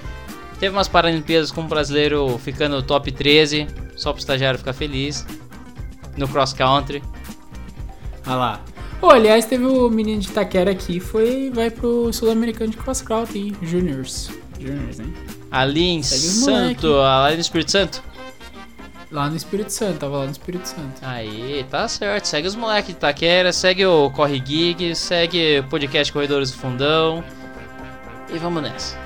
Teve 0.57 0.73
umas 0.73 0.87
Paralimpíadas 0.87 1.51
com 1.51 1.59
o 1.59 1.65
brasileiro 1.65 2.37
ficando 2.37 2.81
top 2.81 3.11
13, 3.11 3.67
só 3.97 4.13
pro 4.13 4.21
estagiário 4.21 4.57
ficar 4.57 4.71
feliz. 4.71 5.27
No 6.15 6.25
cross 6.25 6.53
country. 6.53 7.03
Ah 8.25 8.35
lá. 8.35 8.61
Pô, 9.01 9.09
aliás, 9.09 9.43
teve 9.43 9.65
o 9.65 9.89
menino 9.89 10.21
de 10.21 10.29
Itaquera 10.29 10.71
aqui, 10.71 11.01
foi, 11.01 11.51
vai 11.53 11.69
pro 11.69 12.13
Sul-Americano 12.13 12.71
de 12.71 12.77
Cross 12.77 13.01
Country, 13.01 13.53
Juniors. 13.61 14.31
Juniors, 14.57 15.01
hein? 15.01 15.13
Ali 15.51 15.83
em 15.83 16.01
Santo, 16.01 16.97
ali 17.01 17.35
no 17.35 17.41
Espírito 17.41 17.71
Santo. 17.71 18.01
Lá 19.15 19.29
no 19.29 19.37
Espírito 19.37 19.69
Santo, 19.71 19.99
tava 19.99 20.17
lá 20.17 20.25
no 20.25 20.31
Espírito 20.31 20.67
Santo. 20.67 20.99
Aí, 21.01 21.65
tá 21.71 21.87
certo. 21.87 22.25
Segue 22.25 22.49
os 22.49 22.55
moleques 22.55 22.87
de 22.87 22.97
Itaquera, 22.97 23.53
segue 23.53 23.85
o 23.85 24.11
Corre 24.11 24.43
Gig, 24.45 24.93
segue 24.93 25.59
o 25.59 25.63
podcast 25.69 26.11
Corredores 26.11 26.51
do 26.51 26.57
Fundão. 26.57 27.23
E 28.33 28.37
vamos 28.37 28.61
nessa. 28.61 28.97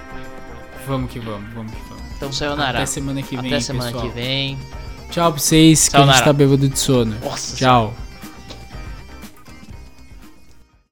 Vamos 0.88 1.12
que 1.12 1.20
vamos, 1.20 1.54
vamos 1.54 1.72
que 1.72 1.82
vamos. 1.88 2.04
Então, 2.18 2.32
sayonara. 2.32 2.80
Até 2.80 2.88
semana 2.88 3.22
que 3.22 3.38
vem, 3.38 3.52
Até 3.54 3.60
semana 3.60 3.92
pessoal. 3.92 4.08
que 4.08 4.16
vem. 4.20 4.58
Tchau 5.12 5.32
pra 5.32 5.40
vocês, 5.40 5.88
que 5.88 5.96
a 5.96 6.00
Sayonara. 6.00 6.18
gente 6.18 6.26
tá 6.26 6.34
bêbado 6.34 6.68
de 6.68 6.80
sono. 6.80 7.16
Nossa 7.24 7.56
Tchau. 7.56 7.94